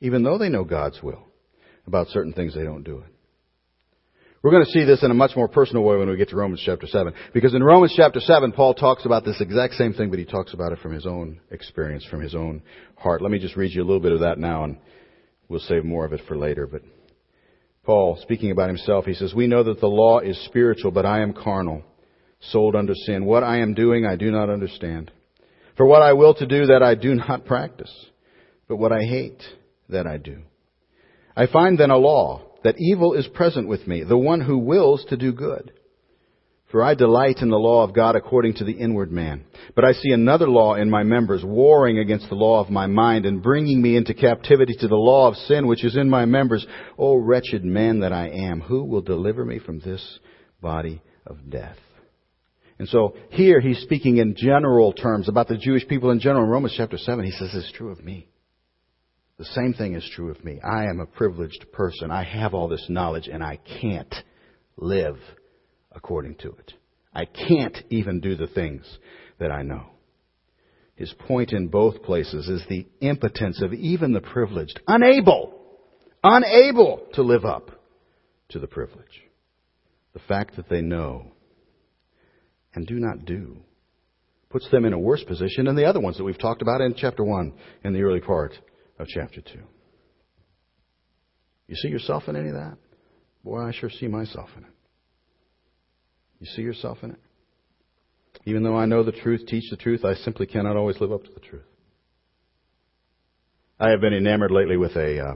Even 0.00 0.22
though 0.22 0.38
they 0.38 0.48
know 0.48 0.64
God's 0.64 1.02
will 1.02 1.26
about 1.86 2.08
certain 2.08 2.32
things, 2.32 2.54
they 2.54 2.62
don't 2.62 2.84
do 2.84 2.98
it. 2.98 3.12
We're 4.42 4.50
going 4.50 4.64
to 4.64 4.70
see 4.72 4.84
this 4.84 5.04
in 5.04 5.10
a 5.12 5.14
much 5.14 5.36
more 5.36 5.46
personal 5.46 5.84
way 5.84 5.96
when 5.96 6.08
we 6.08 6.16
get 6.16 6.30
to 6.30 6.36
Romans 6.36 6.62
chapter 6.64 6.88
7. 6.88 7.12
Because 7.32 7.54
in 7.54 7.62
Romans 7.62 7.94
chapter 7.96 8.18
7, 8.18 8.50
Paul 8.50 8.74
talks 8.74 9.06
about 9.06 9.24
this 9.24 9.40
exact 9.40 9.74
same 9.74 9.92
thing, 9.92 10.10
but 10.10 10.18
he 10.18 10.24
talks 10.24 10.52
about 10.52 10.72
it 10.72 10.80
from 10.80 10.92
his 10.92 11.06
own 11.06 11.40
experience, 11.52 12.04
from 12.10 12.20
his 12.20 12.34
own 12.34 12.60
heart. 12.96 13.22
Let 13.22 13.30
me 13.30 13.38
just 13.38 13.56
read 13.56 13.72
you 13.72 13.82
a 13.82 13.86
little 13.86 14.00
bit 14.00 14.10
of 14.10 14.20
that 14.20 14.38
now, 14.38 14.64
and 14.64 14.78
we'll 15.48 15.60
save 15.60 15.84
more 15.84 16.04
of 16.04 16.12
it 16.12 16.22
for 16.26 16.36
later. 16.36 16.66
But 16.66 16.82
Paul, 17.84 18.16
speaking 18.22 18.52
about 18.52 18.68
himself, 18.68 19.06
he 19.06 19.14
says, 19.14 19.34
We 19.34 19.48
know 19.48 19.64
that 19.64 19.80
the 19.80 19.88
law 19.88 20.20
is 20.20 20.38
spiritual, 20.44 20.92
but 20.92 21.04
I 21.04 21.20
am 21.22 21.32
carnal, 21.32 21.82
sold 22.40 22.76
under 22.76 22.94
sin. 22.94 23.24
What 23.24 23.42
I 23.42 23.58
am 23.58 23.74
doing, 23.74 24.06
I 24.06 24.14
do 24.14 24.30
not 24.30 24.50
understand. 24.50 25.10
For 25.76 25.84
what 25.84 26.02
I 26.02 26.12
will 26.12 26.34
to 26.34 26.46
do, 26.46 26.66
that 26.66 26.82
I 26.82 26.94
do 26.94 27.14
not 27.14 27.44
practice. 27.46 27.92
But 28.68 28.76
what 28.76 28.92
I 28.92 29.00
hate, 29.00 29.42
that 29.88 30.06
I 30.06 30.16
do. 30.16 30.42
I 31.36 31.46
find 31.46 31.76
then 31.76 31.90
a 31.90 31.96
law 31.96 32.42
that 32.62 32.76
evil 32.78 33.14
is 33.14 33.26
present 33.28 33.66
with 33.66 33.88
me, 33.88 34.04
the 34.04 34.16
one 34.16 34.40
who 34.40 34.58
wills 34.58 35.04
to 35.08 35.16
do 35.16 35.32
good. 35.32 35.72
For 36.72 36.82
I 36.82 36.94
delight 36.94 37.42
in 37.42 37.50
the 37.50 37.58
law 37.58 37.84
of 37.84 37.94
God 37.94 38.16
according 38.16 38.54
to 38.54 38.64
the 38.64 38.72
inward 38.72 39.12
man. 39.12 39.44
But 39.76 39.84
I 39.84 39.92
see 39.92 40.10
another 40.10 40.48
law 40.48 40.74
in 40.74 40.88
my 40.88 41.02
members, 41.02 41.44
warring 41.44 41.98
against 41.98 42.30
the 42.30 42.34
law 42.34 42.60
of 42.60 42.70
my 42.70 42.86
mind, 42.86 43.26
and 43.26 43.42
bringing 43.42 43.82
me 43.82 43.94
into 43.94 44.14
captivity 44.14 44.74
to 44.80 44.88
the 44.88 44.96
law 44.96 45.28
of 45.28 45.36
sin 45.36 45.66
which 45.66 45.84
is 45.84 45.98
in 45.98 46.08
my 46.08 46.24
members. 46.24 46.66
O 46.96 47.16
wretched 47.16 47.62
man 47.62 48.00
that 48.00 48.14
I 48.14 48.30
am, 48.30 48.62
who 48.62 48.84
will 48.84 49.02
deliver 49.02 49.44
me 49.44 49.58
from 49.58 49.80
this 49.80 50.18
body 50.62 51.02
of 51.26 51.50
death? 51.50 51.76
And 52.78 52.88
so 52.88 53.16
here 53.28 53.60
he's 53.60 53.80
speaking 53.80 54.16
in 54.16 54.34
general 54.34 54.94
terms 54.94 55.28
about 55.28 55.48
the 55.48 55.58
Jewish 55.58 55.86
people 55.86 56.10
in 56.10 56.20
general. 56.20 56.44
In 56.44 56.50
Romans 56.50 56.74
chapter 56.74 56.96
7, 56.96 57.22
he 57.22 57.32
says 57.32 57.50
it's 57.52 57.70
true 57.72 57.90
of 57.90 58.02
me. 58.02 58.28
The 59.36 59.44
same 59.44 59.74
thing 59.74 59.94
is 59.94 60.10
true 60.14 60.30
of 60.30 60.42
me. 60.42 60.58
I 60.64 60.84
am 60.84 61.00
a 61.00 61.06
privileged 61.06 61.66
person. 61.70 62.10
I 62.10 62.24
have 62.24 62.54
all 62.54 62.68
this 62.68 62.86
knowledge 62.88 63.28
and 63.28 63.44
I 63.44 63.58
can't 63.80 64.14
live 64.78 65.18
according 65.94 66.36
to 66.36 66.50
it. 66.50 66.74
I 67.14 67.24
can't 67.26 67.76
even 67.90 68.20
do 68.20 68.36
the 68.36 68.46
things 68.46 68.84
that 69.38 69.50
I 69.50 69.62
know. 69.62 69.86
His 70.94 71.12
point 71.26 71.52
in 71.52 71.68
both 71.68 72.02
places 72.02 72.48
is 72.48 72.62
the 72.68 72.86
impotence 73.00 73.60
of 73.62 73.72
even 73.72 74.12
the 74.12 74.20
privileged, 74.20 74.80
unable, 74.86 75.58
unable 76.22 77.06
to 77.14 77.22
live 77.22 77.44
up 77.44 77.70
to 78.50 78.58
the 78.58 78.66
privilege. 78.66 79.22
The 80.12 80.20
fact 80.20 80.56
that 80.56 80.68
they 80.68 80.82
know 80.82 81.32
and 82.74 82.86
do 82.86 82.94
not 82.98 83.24
do 83.24 83.56
puts 84.50 84.70
them 84.70 84.84
in 84.84 84.92
a 84.92 84.98
worse 84.98 85.24
position 85.24 85.64
than 85.64 85.76
the 85.76 85.86
other 85.86 86.00
ones 86.00 86.18
that 86.18 86.24
we've 86.24 86.38
talked 86.38 86.62
about 86.62 86.82
in 86.82 86.94
chapter 86.94 87.24
1 87.24 87.52
in 87.84 87.92
the 87.94 88.02
early 88.02 88.20
part 88.20 88.52
of 88.98 89.06
chapter 89.08 89.40
2. 89.40 89.58
You 91.68 91.76
see 91.76 91.88
yourself 91.88 92.24
in 92.28 92.36
any 92.36 92.48
of 92.48 92.54
that? 92.54 92.76
Boy, 93.42 93.60
I 93.60 93.72
sure 93.72 93.88
see 93.90 94.06
myself 94.06 94.50
in 94.56 94.64
it. 94.64 94.70
You 96.42 96.48
see 96.56 96.62
yourself 96.62 96.98
in 97.02 97.12
it? 97.12 97.20
Even 98.46 98.64
though 98.64 98.76
I 98.76 98.84
know 98.84 99.04
the 99.04 99.12
truth, 99.12 99.46
teach 99.46 99.70
the 99.70 99.76
truth, 99.76 100.04
I 100.04 100.14
simply 100.14 100.44
cannot 100.44 100.76
always 100.76 101.00
live 101.00 101.12
up 101.12 101.22
to 101.22 101.30
the 101.32 101.38
truth. 101.38 101.62
I 103.78 103.90
have 103.90 104.00
been 104.00 104.12
enamored 104.12 104.50
lately 104.50 104.76
with 104.76 104.96
a 104.96 105.20
uh, 105.20 105.34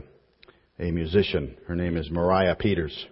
a 0.77 0.91
musician. 0.91 1.55
Her 1.65 1.77
name 1.77 1.95
is 1.95 2.11
Moriah 2.11 2.57
Peters, 2.59 3.07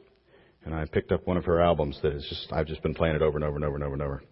and 0.65 0.75
I 0.75 0.83
picked 0.83 1.13
up 1.13 1.25
one 1.25 1.37
of 1.37 1.45
her 1.45 1.61
albums 1.61 1.97
that 2.03 2.11
is 2.11 2.25
just 2.27 2.51
I've 2.51 2.67
just 2.67 2.83
been 2.83 2.95
playing 2.95 3.15
it 3.15 3.21
over 3.21 3.37
and 3.37 3.45
over 3.45 3.55
and 3.55 3.63
over 3.63 3.75
and 3.75 3.83
over 3.85 3.93
and 3.93 4.03
over. 4.03 4.23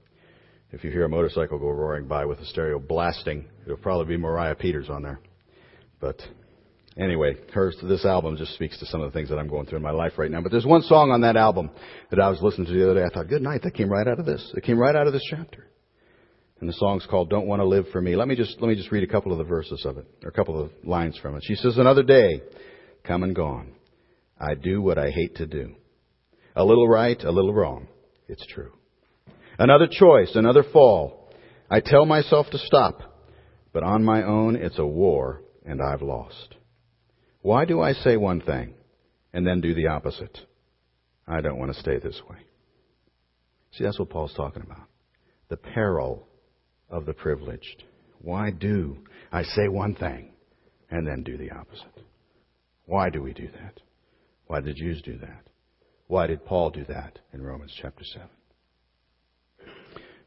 If 0.74 0.84
you 0.84 0.92
hear 0.92 1.06
a 1.06 1.10
motorcycle 1.10 1.58
go 1.58 1.70
roaring 1.70 2.06
by 2.06 2.26
with 2.26 2.40
a 2.40 2.46
stereo 2.46 2.80
blasting, 2.80 3.46
it'll 3.64 3.78
probably 3.78 4.18
be 4.18 4.22
Moriah 4.22 4.56
Peters 4.56 4.90
on 4.90 5.04
there. 5.04 5.22
But 6.02 6.22
anyway, 6.98 7.36
her, 7.54 7.72
this 7.84 8.06
album 8.06 8.38
just 8.38 8.54
speaks 8.56 8.78
to 8.80 8.86
some 8.86 9.02
of 9.02 9.12
the 9.12 9.18
things 9.18 9.30
that 9.30 9.38
I'm 9.38 9.48
going 9.48 9.66
through 9.66 9.78
in 9.78 9.84
my 9.84 9.92
life 9.92 10.14
right 10.18 10.32
now. 10.32 10.42
But 10.42 10.52
there's 10.52 10.66
one 10.66 10.82
song 10.84 11.12
on 11.12 11.22
that 11.22 11.36
album 11.36 11.70
that 12.10 12.20
I 12.20 12.30
was 12.30 12.42
listening 12.42 12.68
to 12.68 12.74
the 12.74 12.90
other 12.90 13.00
day. 13.00 13.06
I 13.06 13.10
thought, 13.14 13.30
good 13.30 13.42
night, 13.42 13.62
that 13.64 13.74
came 13.74 13.90
right 13.90 14.08
out 14.08 14.20
of 14.20 14.26
this. 14.26 14.52
It 14.56 14.64
came 14.64 14.78
right 14.78 14.96
out 14.96 15.08
of 15.08 15.14
this 15.14 15.26
chapter. 15.30 15.68
And 16.60 16.70
the 16.70 16.74
song's 16.74 17.06
called 17.06 17.30
Don't 17.30 17.48
Want 17.48 17.60
to 17.60 17.66
Live 17.66 17.88
for 17.92 18.00
Me. 18.00 18.16
Let 18.16 18.28
me 18.28 18.36
just, 18.36 18.62
let 18.62 18.70
me 18.70 18.76
just 18.76 18.92
read 18.92 19.04
a 19.04 19.12
couple 19.12 19.32
of 19.32 19.38
the 19.38 19.44
verses 19.44 19.86
of 19.86 19.98
it, 19.98 20.06
or 20.24 20.30
a 20.30 20.34
couple 20.34 20.62
of 20.62 20.72
lines 20.84 21.18
from 21.22 21.36
it. 21.36 21.44
She 21.46 21.56
says, 21.56 21.78
another 21.78 22.04
day, 22.04 22.42
come 23.04 23.24
and 23.24 23.36
gone. 23.36 23.74
I 24.40 24.56
do 24.56 24.82
what 24.82 24.98
I 24.98 25.10
hate 25.10 25.36
to 25.38 25.46
do. 25.46 25.76
A 26.56 26.64
little 26.64 26.88
right, 26.88 27.22
a 27.22 27.32
little 27.32 27.54
wrong. 27.54 27.88
It's 28.28 28.46
true. 28.48 28.72
Another 29.60 29.88
choice, 29.90 30.32
another 30.36 30.64
fall. 30.72 31.30
I 31.70 31.80
tell 31.80 32.06
myself 32.06 32.48
to 32.52 32.58
stop, 32.58 33.00
but 33.72 33.84
on 33.84 34.04
my 34.04 34.24
own 34.24 34.56
it's 34.56 34.80
a 34.80 34.86
war 34.86 35.42
and 35.66 35.82
I've 35.82 36.02
lost. 36.02 36.56
Why 37.44 37.66
do 37.66 37.82
I 37.82 37.92
say 37.92 38.16
one 38.16 38.40
thing 38.40 38.74
and 39.34 39.46
then 39.46 39.60
do 39.60 39.74
the 39.74 39.88
opposite? 39.88 40.40
I 41.28 41.42
don't 41.42 41.60
want 41.60 41.74
to 41.74 41.80
stay 41.80 42.00
this 42.00 42.22
way. 42.30 42.38
See, 43.74 43.84
that's 43.84 44.00
what 44.00 44.10
Paul's 44.10 44.34
talking 44.34 44.64
about. 44.64 44.88
The 45.50 45.58
peril 45.58 46.26
of 46.90 47.06
the 47.06 47.14
privileged. 47.14 47.84
Why 48.22 48.50
do 48.50 49.00
I 49.30 49.44
say 49.44 49.68
one 49.68 49.94
thing 49.94 50.32
and 50.90 51.06
then 51.06 51.24
do 51.24 51.36
the 51.36 51.52
opposite? 51.52 52.06
Why 52.86 53.10
do 53.10 53.22
we 53.22 53.34
do 53.34 53.48
that? 53.48 53.82
Why 54.48 54.62
did 54.62 54.70
the 54.76 54.80
Jews 54.80 55.02
do 55.02 55.18
that? 55.18 55.44
Why 56.08 56.28
did 56.28 56.46
Paul 56.46 56.70
do 56.70 56.86
that 56.86 57.20
in 57.34 57.42
Romans 57.42 57.78
chapter 57.82 58.06
7? 58.06 58.26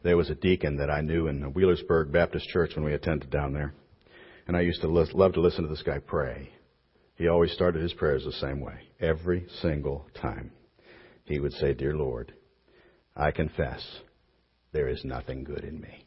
There 0.02 0.18
was 0.18 0.28
a 0.28 0.34
deacon 0.34 0.76
that 0.76 0.90
I 0.90 1.00
knew 1.00 1.28
in 1.28 1.40
the 1.40 1.48
Wheelersburg 1.48 2.12
Baptist 2.12 2.46
Church 2.48 2.72
when 2.76 2.84
we 2.84 2.92
attended 2.92 3.30
down 3.30 3.54
there. 3.54 3.72
And 4.46 4.54
I 4.54 4.60
used 4.60 4.82
to 4.82 4.88
love 4.88 5.32
to 5.32 5.40
listen 5.40 5.62
to 5.62 5.70
this 5.70 5.82
guy 5.82 5.98
pray. 5.98 6.50
He 7.16 7.28
always 7.28 7.52
started 7.52 7.82
his 7.82 7.94
prayers 7.94 8.24
the 8.24 8.32
same 8.32 8.60
way. 8.60 8.78
Every 9.00 9.46
single 9.60 10.06
time. 10.20 10.52
He 11.24 11.40
would 11.40 11.52
say, 11.54 11.74
Dear 11.74 11.94
Lord, 11.94 12.32
I 13.16 13.30
confess 13.30 13.82
there 14.72 14.88
is 14.88 15.04
nothing 15.04 15.42
good 15.42 15.64
in 15.64 15.80
me. 15.80 16.06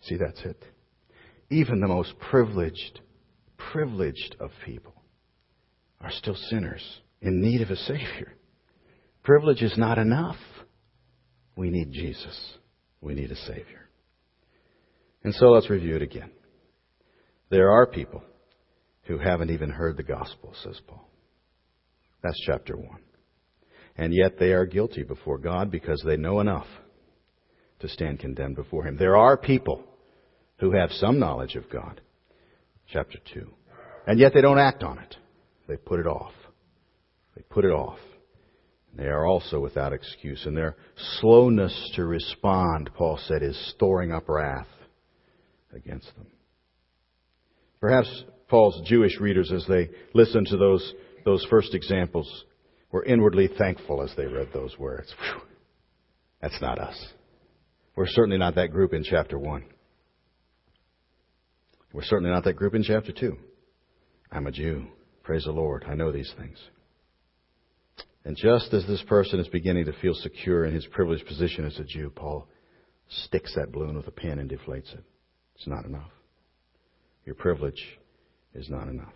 See, 0.00 0.16
that's 0.16 0.40
it. 0.44 0.62
Even 1.50 1.80
the 1.80 1.88
most 1.88 2.18
privileged, 2.30 3.00
privileged 3.72 4.36
of 4.40 4.50
people 4.64 4.94
are 6.00 6.10
still 6.10 6.36
sinners 6.48 6.82
in 7.20 7.40
need 7.40 7.60
of 7.60 7.70
a 7.70 7.76
Savior. 7.76 8.34
Privilege 9.22 9.62
is 9.62 9.76
not 9.76 9.98
enough. 9.98 10.36
We 11.56 11.70
need 11.70 11.92
Jesus. 11.92 12.56
We 13.00 13.14
need 13.14 13.30
a 13.30 13.36
Savior. 13.36 13.88
And 15.24 15.34
so 15.34 15.46
let's 15.46 15.68
review 15.68 15.96
it 15.96 16.02
again. 16.02 16.30
There 17.50 17.70
are 17.70 17.86
people 17.86 18.22
who 19.04 19.18
haven't 19.18 19.50
even 19.50 19.70
heard 19.70 19.96
the 19.96 20.02
gospel, 20.02 20.52
says 20.62 20.80
Paul. 20.86 21.08
That's 22.22 22.40
chapter 22.44 22.76
1. 22.76 22.86
And 23.96 24.12
yet 24.12 24.38
they 24.38 24.52
are 24.52 24.66
guilty 24.66 25.04
before 25.04 25.38
God 25.38 25.70
because 25.70 26.02
they 26.04 26.16
know 26.16 26.40
enough 26.40 26.66
to 27.80 27.88
stand 27.88 28.18
condemned 28.18 28.56
before 28.56 28.84
Him. 28.84 28.96
There 28.96 29.16
are 29.16 29.36
people 29.36 29.84
who 30.58 30.72
have 30.72 30.90
some 30.92 31.18
knowledge 31.18 31.54
of 31.54 31.70
God. 31.70 32.00
Chapter 32.92 33.18
2. 33.34 33.48
And 34.06 34.18
yet 34.18 34.32
they 34.34 34.40
don't 34.40 34.58
act 34.58 34.82
on 34.82 34.98
it. 34.98 35.16
They 35.68 35.76
put 35.76 36.00
it 36.00 36.06
off. 36.06 36.32
They 37.36 37.42
put 37.42 37.64
it 37.64 37.72
off. 37.72 37.98
They 38.94 39.06
are 39.06 39.26
also 39.26 39.60
without 39.60 39.92
excuse. 39.92 40.46
And 40.46 40.56
their 40.56 40.76
slowness 41.20 41.92
to 41.96 42.04
respond, 42.06 42.90
Paul 42.94 43.18
said, 43.26 43.42
is 43.42 43.72
storing 43.74 44.12
up 44.12 44.28
wrath 44.28 44.68
against 45.74 46.14
them. 46.16 46.26
Perhaps 47.86 48.24
Paul's 48.48 48.82
Jewish 48.84 49.20
readers, 49.20 49.52
as 49.52 49.64
they 49.68 49.88
listened 50.12 50.48
to 50.48 50.56
those, 50.56 50.92
those 51.24 51.46
first 51.48 51.72
examples, 51.72 52.44
were 52.90 53.04
inwardly 53.04 53.48
thankful 53.56 54.02
as 54.02 54.12
they 54.16 54.26
read 54.26 54.48
those 54.52 54.76
words. 54.76 55.14
Whew, 55.20 55.42
that's 56.42 56.60
not 56.60 56.80
us. 56.80 57.00
We're 57.94 58.08
certainly 58.08 58.38
not 58.38 58.56
that 58.56 58.72
group 58.72 58.92
in 58.92 59.04
chapter 59.04 59.38
1. 59.38 59.64
We're 61.92 62.02
certainly 62.02 62.32
not 62.32 62.42
that 62.42 62.54
group 62.54 62.74
in 62.74 62.82
chapter 62.82 63.12
2. 63.12 63.36
I'm 64.32 64.48
a 64.48 64.50
Jew. 64.50 64.88
Praise 65.22 65.44
the 65.44 65.52
Lord. 65.52 65.84
I 65.88 65.94
know 65.94 66.10
these 66.10 66.34
things. 66.36 66.58
And 68.24 68.36
just 68.36 68.74
as 68.74 68.84
this 68.88 69.04
person 69.06 69.38
is 69.38 69.46
beginning 69.46 69.84
to 69.84 69.92
feel 70.02 70.14
secure 70.14 70.64
in 70.64 70.74
his 70.74 70.86
privileged 70.86 71.24
position 71.28 71.64
as 71.64 71.78
a 71.78 71.84
Jew, 71.84 72.10
Paul 72.10 72.48
sticks 73.08 73.54
that 73.54 73.70
balloon 73.70 73.94
with 73.96 74.08
a 74.08 74.10
pin 74.10 74.40
and 74.40 74.50
deflates 74.50 74.92
it. 74.92 75.04
It's 75.54 75.68
not 75.68 75.84
enough. 75.84 76.10
Your 77.26 77.34
privilege 77.34 77.82
is 78.54 78.70
not 78.70 78.86
enough. 78.86 79.12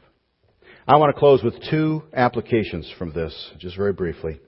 I 0.86 0.96
want 0.96 1.14
to 1.14 1.18
close 1.18 1.44
with 1.44 1.54
two 1.70 2.02
applications 2.12 2.92
from 2.98 3.12
this, 3.12 3.52
just 3.58 3.76
very 3.76 3.92
briefly, 3.92 4.40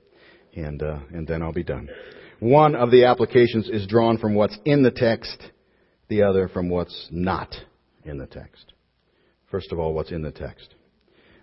and, 0.57 0.83
uh, 0.83 0.98
and 1.12 1.27
then 1.29 1.42
I'll 1.42 1.53
be 1.53 1.62
done. 1.62 1.88
One 2.40 2.75
of 2.75 2.90
the 2.90 3.05
applications 3.05 3.68
is 3.68 3.87
drawn 3.87 4.18
from 4.18 4.35
what's 4.35 4.59
in 4.64 4.83
the 4.83 4.90
text, 4.90 5.40
the 6.09 6.25
other 6.25 6.48
from 6.48 6.68
what's 6.68 7.09
not 7.12 7.55
in 8.05 8.18
the 8.18 8.27
text. 8.27 8.72
First 9.48 9.70
of 9.70 9.79
all, 9.79 9.94
what's 9.94 10.11
in 10.11 10.22
the 10.22 10.33
text. 10.33 10.75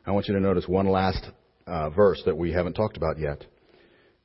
I 0.05 0.12
want 0.12 0.27
you 0.27 0.34
to 0.34 0.41
notice 0.41 0.67
one 0.67 0.88
last 0.88 1.25
uh, 1.67 1.89
verse 1.91 2.21
that 2.25 2.38
we 2.38 2.51
haven't 2.51 2.73
talked 2.73 2.97
about 2.97 3.17
yet, 3.17 3.45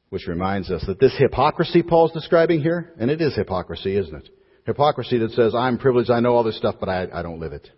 which 0.09 0.27
reminds 0.27 0.69
us 0.73 0.85
that 0.89 0.99
this 0.99 1.15
hypocrisy 1.17 1.85
Paul's 1.85 2.11
describing 2.11 2.61
here, 2.61 2.93
and 2.99 3.09
it 3.09 3.21
is 3.21 3.37
hypocrisy, 3.37 3.97
isn't 3.97 4.17
it? 4.17 4.29
Hypocrisy 4.67 5.19
that 5.19 5.31
says, 5.31 5.55
I'm 5.55 5.79
privileged, 5.79 6.11
I 6.11 6.19
know 6.19 6.35
all 6.35 6.43
this 6.43 6.57
stuff, 6.57 6.77
but 6.81 6.89
I, 6.89 7.07
I 7.13 7.23
don't 7.23 7.39
live 7.39 7.53
it. 7.53 7.69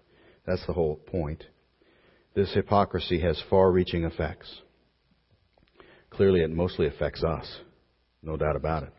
That's 0.46 0.64
the 0.66 0.72
whole 0.72 0.96
point. 0.96 1.44
This 2.35 2.52
hypocrisy 2.54 3.20
has 3.20 3.42
far 3.50 3.70
reaching 3.70 4.04
effects. 4.04 4.62
Clearly, 6.11 6.42
it 6.42 6.50
mostly 6.50 6.87
affects 6.87 7.24
us. 7.24 7.61
No 8.22 8.37
doubt 8.37 8.56
about 8.56 8.85
it. 8.85 8.92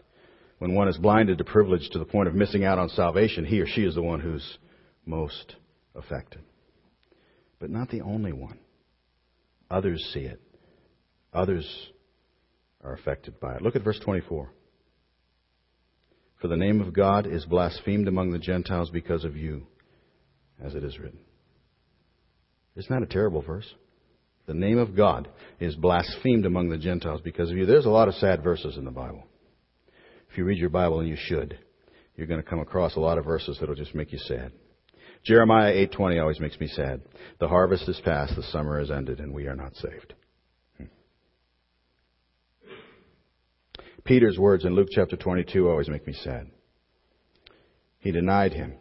When 0.60 0.74
one 0.74 0.88
is 0.88 0.98
blinded 0.98 1.38
to 1.38 1.44
privilege 1.44 1.90
to 1.92 2.00
the 2.00 2.06
point 2.06 2.28
of 2.28 2.36
missing 2.36 2.64
out 2.64 2.80
on 2.80 2.90
salvation, 2.90 3.46
he 3.46 3.62
or 3.62 3.68
she 3.68 3.84
is 3.84 3.96
the 3.96 4.02
one 4.02 4.20
who's 4.20 4.58
most 5.06 5.56
affected. 5.96 6.42
But 7.60 7.70
not 7.70 7.90
the 7.90 8.02
only 8.02 8.34
one. 8.34 8.60
Others 9.70 10.12
see 10.14 10.22
it. 10.22 10.42
Others 11.34 11.68
are 12.84 12.94
affected 12.94 13.40
by 13.40 13.56
it. 13.56 13.62
Look 13.62 13.76
at 13.76 13.84
verse 13.84 14.00
24. 14.00 14.50
For 16.42 16.48
the 16.48 16.58
name 16.58 16.82
of 16.82 16.94
God 16.94 17.28
is 17.28 17.46
blasphemed 17.46 18.08
among 18.08 18.32
the 18.32 18.40
Gentiles 18.40 18.90
because 18.90 19.24
of 19.24 19.36
you, 19.36 19.68
as 20.64 20.76
it 20.76 20.84
is 20.84 20.98
written. 21.00 21.20
Isn't 22.78 22.94
that 22.94 23.04
a 23.04 23.12
terrible 23.12 23.42
verse? 23.42 23.68
The 24.46 24.54
name 24.54 24.78
of 24.78 24.96
God 24.96 25.28
is 25.60 25.76
blasphemed 25.76 26.46
among 26.46 26.70
the 26.70 26.78
Gentiles 26.78 27.22
because 27.24 27.50
of 27.50 27.58
you. 27.58 27.66
There's 27.66 27.88
a 27.88 27.90
lot 27.90 28.08
of 28.08 28.14
sad 28.16 28.44
verses 28.44 28.78
in 28.78 28.86
the 28.86 28.92
Bible. 28.92 29.24
If 30.30 30.38
you 30.38 30.46
read 30.46 30.60
your 30.60 30.70
Bible, 30.70 31.00
and 31.00 31.10
you 31.10 31.18
should, 31.18 31.58
you're 32.16 32.28
going 32.28 32.42
to 32.42 32.48
come 32.48 32.60
across 32.60 32.96
a 32.96 33.00
lot 33.00 33.18
of 33.18 33.26
verses 33.26 33.58
that'll 33.60 33.76
just 33.76 33.96
make 33.96 34.12
you 34.12 34.20
sad. 34.20 34.52
Jeremiah 35.24 35.74
8:20 35.88 36.22
always 36.22 36.40
makes 36.40 36.60
me 36.60 36.68
sad. 36.68 37.02
The 37.40 37.48
harvest 37.48 37.90
is 37.90 38.00
past, 38.06 38.36
the 38.36 38.44
summer 38.44 38.80
is 38.80 38.92
ended, 38.92 39.20
and 39.20 39.34
we 39.34 39.48
are 39.48 39.56
not 39.56 39.76
saved. 39.76 40.14
Hmm. 40.78 40.86
Peter's 44.06 44.38
words 44.38 44.66
in 44.66 44.76
Luke 44.76 44.90
chapter 44.92 45.18
22 45.18 45.68
always 45.68 45.90
make 45.90 46.06
me 46.06 46.14
sad. 46.14 46.52
He 48.00 48.12
denied 48.12 48.54
him, 48.54 48.76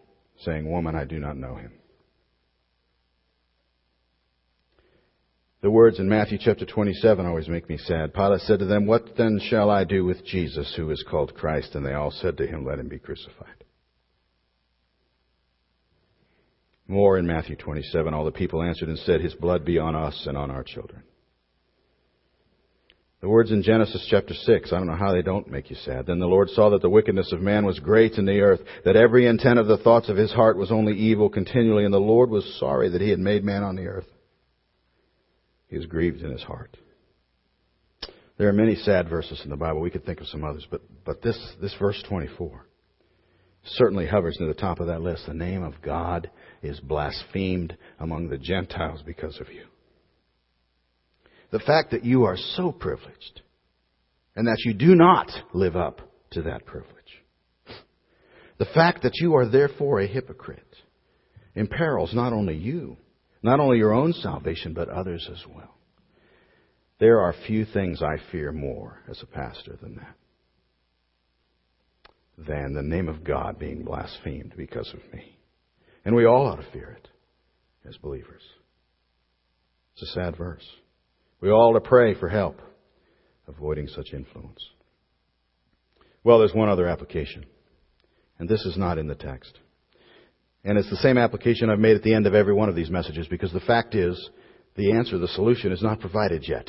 saying, 0.45 0.71
"Woman, 0.71 0.95
I 0.95 1.05
do 1.05 1.19
not 1.19 1.39
know 1.39 1.57
him." 1.57 1.73
The 5.63 5.71
words 5.71 5.99
in 5.99 6.09
Matthew 6.09 6.39
chapter 6.39 6.67
27 6.67 7.25
always 7.25 7.49
make 7.49 7.69
me 7.69 7.79
sad. 7.79 8.13
Pilate 8.13 8.43
said 8.43 8.59
to 8.59 8.67
them, 8.67 8.87
What 8.87 9.17
then 9.17 9.41
shall 9.43 9.71
I 9.71 9.85
do 9.85 10.05
with 10.05 10.25
Jesus 10.25 10.75
who 10.77 10.91
is 10.91 11.05
called 11.09 11.35
Christ? 11.35 11.75
And 11.75 11.85
they 11.85 11.95
all 11.95 12.11
said 12.11 12.37
to 12.37 12.47
him, 12.47 12.65
Let 12.65 12.79
him 12.79 12.89
be 12.89 12.99
crucified. 12.99 13.65
More 16.87 17.19
in 17.19 17.27
Matthew 17.27 17.57
27. 17.57 18.13
All 18.13 18.25
the 18.25 18.31
people 18.31 18.63
answered 18.63 18.89
and 18.89 18.99
said, 18.99 19.21
His 19.21 19.35
blood 19.35 19.65
be 19.65 19.79
on 19.79 19.97
us 19.97 20.25
and 20.27 20.37
on 20.37 20.51
our 20.51 20.63
children. 20.63 21.03
The 23.23 23.29
words 23.29 23.51
in 23.51 23.63
Genesis 23.63 24.07
chapter 24.11 24.35
6, 24.35 24.73
I 24.73 24.77
don't 24.77 24.87
know 24.87 24.95
how 24.95 25.13
they 25.13 25.23
don't 25.23 25.51
make 25.51 25.71
you 25.71 25.77
sad. 25.77 26.05
Then 26.07 26.19
the 26.19 26.27
Lord 26.27 26.51
saw 26.51 26.69
that 26.71 26.83
the 26.83 26.91
wickedness 26.91 27.33
of 27.33 27.41
man 27.41 27.65
was 27.65 27.81
great 27.81 28.19
in 28.19 28.27
the 28.27 28.41
earth, 28.41 28.61
that 28.85 28.95
every 28.95 29.27
intent 29.27 29.59
of 29.59 29.67
the 29.67 29.79
thoughts 29.79 30.11
of 30.11 30.19
his 30.19 30.33
heart 30.33 30.59
was 30.59 30.71
only 30.71 30.93
evil 30.93 31.31
continually, 31.31 31.85
and 31.87 31.95
the 31.95 31.99
Lord 31.99 32.31
was 32.31 32.59
sorry 32.61 32.91
that 32.91 33.01
he 33.01 33.09
had 33.09 33.19
made 33.19 33.43
man 33.43 33.63
on 33.63 33.75
the 33.75 33.87
earth. 33.87 34.07
He 35.69 35.77
was 35.77 35.87
grieved 35.87 36.23
in 36.23 36.31
his 36.31 36.43
heart. 36.43 36.77
There 38.39 38.49
are 38.49 38.53
many 38.53 38.77
sad 38.77 39.09
verses 39.09 39.41
in 39.45 39.51
the 39.51 39.57
Bible. 39.57 39.81
We 39.81 39.91
could 39.91 40.05
think 40.05 40.21
of 40.21 40.27
some 40.29 40.45
others, 40.45 40.67
but, 40.71 40.83
but 41.05 41.23
this, 41.23 41.39
this 41.61 41.75
verse 41.79 42.03
24 42.09 42.67
certainly 43.65 44.07
hovers 44.07 44.37
near 44.39 44.49
the 44.49 44.55
top 44.55 44.81
of 44.81 44.87
that 44.87 45.01
list. 45.01 45.27
The 45.27 45.35
name 45.35 45.63
of 45.63 45.83
God 45.83 46.31
is 46.63 46.79
blasphemed 46.81 47.77
among 47.99 48.29
the 48.29 48.39
Gentiles 48.39 49.03
because 49.05 49.41
of 49.41 49.51
you. 49.53 49.65
The 51.51 51.59
fact 51.61 51.91
that 51.93 52.05
you 52.05 52.25
are 52.25 52.37
so 52.37 52.73
privileged 52.73 53.41
and 54.35 54.47
that 54.47 54.59
you 54.65 54.75
do 54.75 54.95
not 54.95 55.31
live 55.53 55.77
up 55.77 56.01
to 56.33 56.43
that 56.43 56.67
privilege. 56.67 56.93
The 58.59 58.67
fact 58.67 59.03
that 59.03 59.17
you 59.17 59.35
are 59.35 59.49
therefore 59.49 60.01
a 60.01 60.07
hypocrite 60.07 60.63
imperils 61.55 62.15
not 62.15 62.33
only 62.33 62.55
you, 62.55 62.97
not 63.47 63.61
only 63.61 63.79
your 63.79 63.95
own 63.95 64.13
salvation, 64.13 64.75
but 64.75 64.89
others 64.89 65.29
as 65.33 65.43
well. 65.47 65.75
There 66.99 67.21
are 67.21 67.35
few 67.47 67.65
things 67.65 68.03
I 68.03 68.17
fear 68.31 68.53
more 68.53 69.03
as 69.09 69.23
a 69.23 69.27
pastor 69.27 69.77
than 69.81 69.97
that 69.97 70.17
than 72.39 72.75
the 72.75 72.83
name 72.83 73.09
of 73.09 73.25
God 73.25 73.59
being 73.59 73.83
blasphemed 73.83 74.55
because 74.57 74.93
of 74.93 75.13
me. 75.13 75.39
And 76.05 76.15
we 76.15 76.27
all 76.27 76.47
ought 76.47 76.57
to 76.57 76.71
fear 76.71 76.91
it 76.91 77.09
as 77.89 77.97
believers. 77.97 78.43
It's 79.95 80.11
a 80.11 80.15
sad 80.15 80.37
verse. 80.37 80.67
We 81.41 81.51
all 81.51 81.71
ought 81.71 81.79
to 81.79 81.89
pray 81.89 82.15
for 82.15 82.29
help. 82.29 82.61
avoiding 83.49 83.87
such 83.87 84.13
influence. 84.13 84.59
Well, 86.25 86.41
there's 86.41 86.53
one 86.53 86.69
other 86.69 86.89
application, 86.89 87.47
and 88.41 88.49
this 88.49 88.65
is 88.67 88.77
not 88.77 88.99
in 88.99 89.07
the 89.07 89.15
text. 89.15 89.61
And 90.67 90.77
it's 90.77 90.91
the 90.91 90.97
same 90.97 91.17
application 91.17 91.71
I've 91.71 91.79
made 91.79 91.95
at 91.95 92.03
the 92.03 92.13
end 92.13 92.27
of 92.27 92.35
every 92.35 92.53
one 92.53 92.69
of 92.69 92.75
these 92.75 92.91
messages 92.91 93.29
because 93.29 93.53
the 93.53 93.61
fact 93.61 93.95
is, 93.95 94.31
the 94.75 94.93
answer, 94.93 95.17
the 95.17 95.29
solution 95.29 95.71
is 95.71 95.81
not 95.81 96.01
provided 96.01 96.45
yet. 96.47 96.69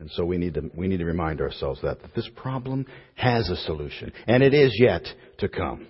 And 0.00 0.10
so 0.10 0.24
we 0.24 0.38
need 0.38 0.54
to, 0.54 0.70
we 0.74 0.88
need 0.88 0.96
to 0.96 1.04
remind 1.04 1.40
ourselves 1.40 1.80
that, 1.82 2.02
that 2.02 2.16
this 2.16 2.28
problem 2.34 2.86
has 3.14 3.48
a 3.48 3.56
solution, 3.56 4.12
and 4.26 4.42
it 4.42 4.54
is 4.54 4.76
yet 4.76 5.06
to 5.38 5.48
come. 5.48 5.86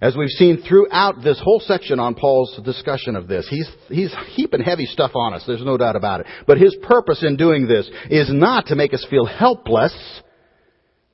As 0.00 0.16
we've 0.16 0.28
seen 0.28 0.62
throughout 0.62 1.24
this 1.24 1.40
whole 1.42 1.58
section 1.58 1.98
on 1.98 2.14
Paul's 2.14 2.60
discussion 2.64 3.16
of 3.16 3.26
this, 3.26 3.48
he's, 3.50 3.68
he's 3.88 4.14
heaping 4.36 4.60
heavy 4.60 4.86
stuff 4.86 5.10
on 5.16 5.34
us, 5.34 5.42
there's 5.44 5.64
no 5.64 5.76
doubt 5.76 5.96
about 5.96 6.20
it. 6.20 6.26
But 6.46 6.58
his 6.58 6.76
purpose 6.82 7.24
in 7.26 7.36
doing 7.36 7.66
this 7.66 7.90
is 8.10 8.32
not 8.32 8.66
to 8.66 8.76
make 8.76 8.94
us 8.94 9.04
feel 9.10 9.26
helpless. 9.26 10.22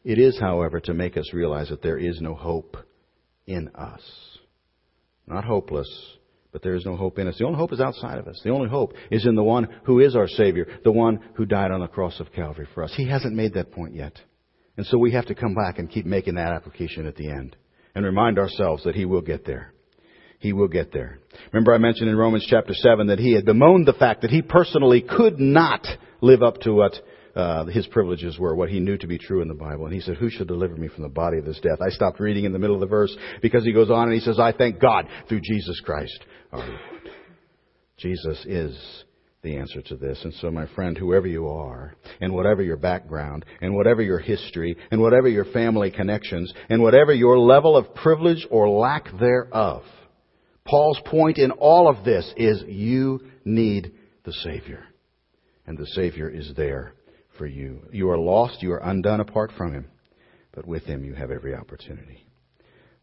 It 0.05 0.19
is, 0.19 0.39
however, 0.39 0.81
to 0.81 0.93
make 0.93 1.17
us 1.17 1.33
realize 1.33 1.71
that 1.71 1.83
there 1.83 1.99
is 1.99 2.21
no 2.21 2.35
hope 2.35 2.77
in 3.47 3.69
us. 3.75 4.03
Not 5.27 5.45
hopeless, 5.45 5.89
but 6.53 6.63
there 6.63 6.75
is 6.75 6.85
no 6.85 6.97
hope 6.97 7.19
in 7.19 7.29
us. 7.29 7.39
The 7.39 7.47
only 7.47 7.59
hope 7.59 7.73
is 7.73 7.81
outside 7.81 8.19
of 8.19 8.29
us. 8.29 8.41
The 8.45 8.51
only 8.51 8.69
hope 8.69 8.93
is 9.11 9.27
in 9.27 9.35
the 9.35 9.43
one 9.43 9.69
who 9.85 10.01
is 10.01 10.15
our 10.15 10.29
Savior, 10.29 10.67
the 10.85 10.93
one 10.93 11.21
who 11.35 11.47
died 11.47 11.71
on 11.71 11.81
the 11.81 11.89
cross 11.89 12.21
of 12.21 12.33
Calvary 12.33 12.69
for 12.75 12.83
us. 12.85 12.93
He 12.97 13.09
hasn't 13.09 13.35
made 13.35 13.55
that 13.55 13.73
point 13.73 13.95
yet. 13.95 14.19
And 14.77 14.87
so 14.87 14.99
we 14.99 15.13
have 15.13 15.27
to 15.27 15.35
come 15.35 15.55
back 15.55 15.79
and 15.79 15.91
keep 15.91 16.05
making 16.05 16.35
that 16.35 16.53
application 16.53 17.07
at 17.07 17.17
the 17.17 17.31
end 17.31 17.57
and 17.95 18.05
remind 18.05 18.39
ourselves 18.39 18.85
that 18.85 18.95
He 18.95 19.05
will 19.05 19.23
get 19.23 19.47
there. 19.47 19.73
He 20.45 20.53
will 20.53 20.69
get 20.69 20.93
there. 20.93 21.21
Remember 21.53 21.73
I 21.73 21.79
mentioned 21.79 22.11
in 22.11 22.17
Romans 22.17 22.47
chapter 22.47 22.75
7 22.75 23.07
that 23.07 23.19
he 23.19 23.33
had 23.33 23.47
bemoaned 23.47 23.87
the 23.87 23.95
fact 23.95 24.21
that 24.21 24.31
he 24.31 24.43
personally 24.43 25.01
could 25.01 25.41
not 25.41 25.87
live 26.21 26.43
up 26.43 26.59
to 26.61 26.73
what 26.75 26.93
uh, 27.35 27.65
his 27.67 27.87
privileges 27.89 28.39
were, 28.39 28.55
what 28.55 28.69
he 28.69 28.81
knew 28.81 28.97
to 28.99 29.07
be 29.07 29.19
true 29.19 29.43
in 29.43 29.49
the 29.49 29.55
Bible. 29.55 29.87
And 29.87 29.95
he 29.95 30.01
said, 30.01 30.17
Who 30.17 30.31
shall 30.31 30.47
deliver 30.47 30.77
me 30.77 30.89
from 30.89 31.03
the 31.03 31.09
body 31.09 31.39
of 31.39 31.45
this 31.45 31.61
death? 31.61 31.79
I 31.81 31.91
stopped 31.91 32.21
reading 32.21 32.45
in 32.45 32.53
the 32.53 32.59
middle 32.59 32.77
of 32.77 32.81
the 32.81 32.87
verse 32.87 33.15
because 33.43 33.65
he 33.65 33.73
goes 33.73 33.91
on 33.91 34.05
and 34.05 34.15
he 34.15 34.21
says, 34.21 34.39
I 34.39 34.53
thank 34.53 34.81
God 34.81 35.07
through 35.29 35.41
Jesus 35.41 35.81
Christ 35.81 36.19
our 36.53 36.61
Lord. 36.61 36.81
Jesus 37.99 38.45
is 38.47 39.05
the 39.43 39.57
answer 39.57 39.83
to 39.83 39.97
this. 39.97 40.19
And 40.25 40.35
so, 40.35 40.51
my 40.51 40.67
friend, 40.75 40.97
whoever 40.97 41.27
you 41.27 41.49
are, 41.49 41.95
and 42.21 42.33
whatever 42.33 42.63
your 42.63 42.77
background, 42.77 43.45
and 43.61 43.75
whatever 43.75 44.03
your 44.03 44.19
history, 44.19 44.77
and 44.91 45.01
whatever 45.01 45.29
your 45.29 45.45
family 45.45 45.91
connections, 45.91 46.53
and 46.69 46.83
whatever 46.83 47.13
your 47.13 47.39
level 47.39 47.77
of 47.77 47.95
privilege 47.95 48.47
or 48.51 48.69
lack 48.69 49.07
thereof, 49.19 49.83
Paul's 50.67 51.01
point 51.05 51.39
in 51.39 51.51
all 51.53 51.89
of 51.89 52.05
this 52.05 52.33
is 52.37 52.63
you 52.67 53.21
need 53.45 53.93
the 54.25 54.33
Savior. 54.33 54.85
And 55.67 55.79
the 55.79 55.87
Savior 55.87 56.29
is 56.29 56.53
there 56.57 56.95
for 57.37 57.47
you. 57.47 57.83
You 57.93 58.11
are 58.11 58.19
lost, 58.19 58.63
you 58.63 58.73
are 58.73 58.79
undone 58.79 59.21
apart 59.21 59.53
from 59.57 59.73
Him. 59.73 59.87
But 60.53 60.67
with 60.67 60.85
Him 60.85 61.05
you 61.05 61.15
have 61.15 61.31
every 61.31 61.55
opportunity. 61.55 62.27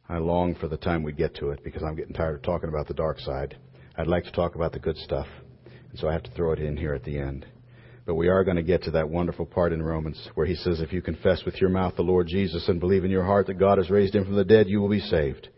I 0.08 0.18
long 0.18 0.56
for 0.56 0.68
the 0.68 0.78
time 0.78 1.04
we 1.04 1.14
get 1.14 1.36
to 1.36 1.52
it 1.52 1.64
because 1.64 1.84
I'm 1.84 1.96
getting 1.96 2.14
tired 2.14 2.36
of 2.36 2.42
talking 2.42 2.70
about 2.70 2.88
the 2.88 2.94
dark 2.94 3.20
side. 3.20 3.58
I'd 3.96 4.08
like 4.08 4.26
to 4.26 4.32
talk 4.32 4.56
about 4.56 4.74
the 4.74 4.80
good 4.80 4.98
stuff. 4.98 5.28
And 5.90 6.00
so 6.00 6.08
I 6.08 6.14
have 6.14 6.24
to 6.24 6.32
throw 6.32 6.52
it 6.52 6.60
in 6.60 6.76
here 6.76 6.94
at 6.94 7.04
the 7.04 7.18
end. 7.18 7.46
But 8.06 8.16
we 8.16 8.30
are 8.30 8.44
going 8.44 8.58
to 8.58 8.64
get 8.64 8.84
to 8.84 8.92
that 8.92 9.10
wonderful 9.10 9.46
part 9.46 9.74
in 9.74 9.82
Romans 9.82 10.30
where 10.36 10.46
he 10.46 10.56
says, 10.56 10.82
if 10.82 10.92
you 10.92 11.02
confess 11.02 11.44
with 11.46 11.62
your 11.62 11.70
mouth 11.70 11.96
the 11.96 12.02
Lord 12.02 12.28
Jesus 12.28 12.68
and 12.68 12.80
believe 12.80 13.06
in 13.06 13.12
your 13.12 13.24
heart 13.24 13.48
that 13.48 13.60
God 13.60 13.78
has 13.78 13.90
raised 13.90 14.16
him 14.16 14.26
from 14.26 14.36
the 14.36 14.44
dead, 14.44 14.68
you 14.68 14.82
will 14.82 14.90
be 14.90 15.00
saved. 15.00 15.50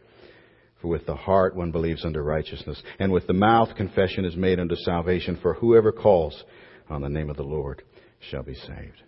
For 0.81 0.89
with 0.89 1.05
the 1.05 1.15
heart 1.15 1.55
one 1.55 1.71
believes 1.71 2.03
unto 2.03 2.19
righteousness, 2.19 2.81
and 2.99 3.11
with 3.11 3.25
the 3.25 3.33
mouth 3.33 3.75
confession 3.77 4.25
is 4.25 4.35
made 4.35 4.59
unto 4.59 4.75
salvation. 4.75 5.39
For 5.41 5.53
whoever 5.53 5.93
calls 5.93 6.43
on 6.89 7.01
the 7.01 7.09
name 7.09 7.29
of 7.29 7.37
the 7.37 7.43
Lord 7.43 7.83
shall 8.29 8.43
be 8.43 8.55
saved. 8.55 9.03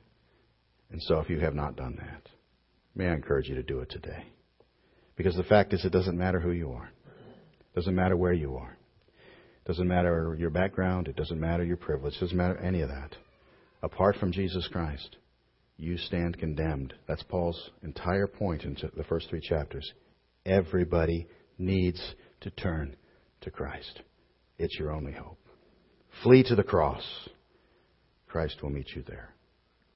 And 0.91 1.01
so 1.01 1.19
if 1.19 1.29
you 1.29 1.39
have 1.39 1.55
not 1.55 1.75
done 1.75 1.97
that, 1.99 2.29
may 2.95 3.07
I 3.07 3.13
encourage 3.13 3.49
you 3.49 3.55
to 3.55 3.63
do 3.63 3.79
it 3.79 3.89
today. 3.89 4.25
Because 5.15 5.35
the 5.35 5.43
fact 5.43 5.73
is, 5.73 5.83
it 5.85 5.91
doesn't 5.91 6.17
matter 6.17 6.39
who 6.39 6.51
you 6.51 6.71
are. 6.71 6.89
It 7.07 7.75
doesn't 7.75 7.95
matter 7.95 8.17
where 8.17 8.33
you 8.33 8.55
are. 8.55 8.77
It 9.63 9.67
doesn't 9.67 9.87
matter 9.87 10.35
your 10.37 10.49
background. 10.49 11.07
It 11.07 11.15
doesn't 11.15 11.39
matter 11.39 11.63
your 11.63 11.77
privilege. 11.77 12.15
It 12.15 12.19
doesn't 12.19 12.37
matter 12.37 12.57
any 12.57 12.81
of 12.81 12.89
that. 12.89 13.15
Apart 13.81 14.17
from 14.17 14.31
Jesus 14.31 14.67
Christ, 14.71 15.17
you 15.77 15.97
stand 15.97 16.37
condemned. 16.37 16.93
That's 17.07 17.23
Paul's 17.23 17.71
entire 17.83 18.27
point 18.27 18.63
in 18.63 18.77
the 18.95 19.03
first 19.03 19.29
three 19.29 19.41
chapters. 19.41 19.91
Everybody 20.45 21.27
needs 21.57 22.15
to 22.41 22.49
turn 22.51 22.95
to 23.41 23.51
Christ. 23.51 24.01
It's 24.57 24.77
your 24.79 24.91
only 24.91 25.11
hope. 25.11 25.39
Flee 26.23 26.43
to 26.43 26.55
the 26.55 26.63
cross. 26.63 27.03
Christ 28.35 28.61
will 28.61 28.69
meet 28.69 28.97
you 28.97 29.01
there. 29.01 29.34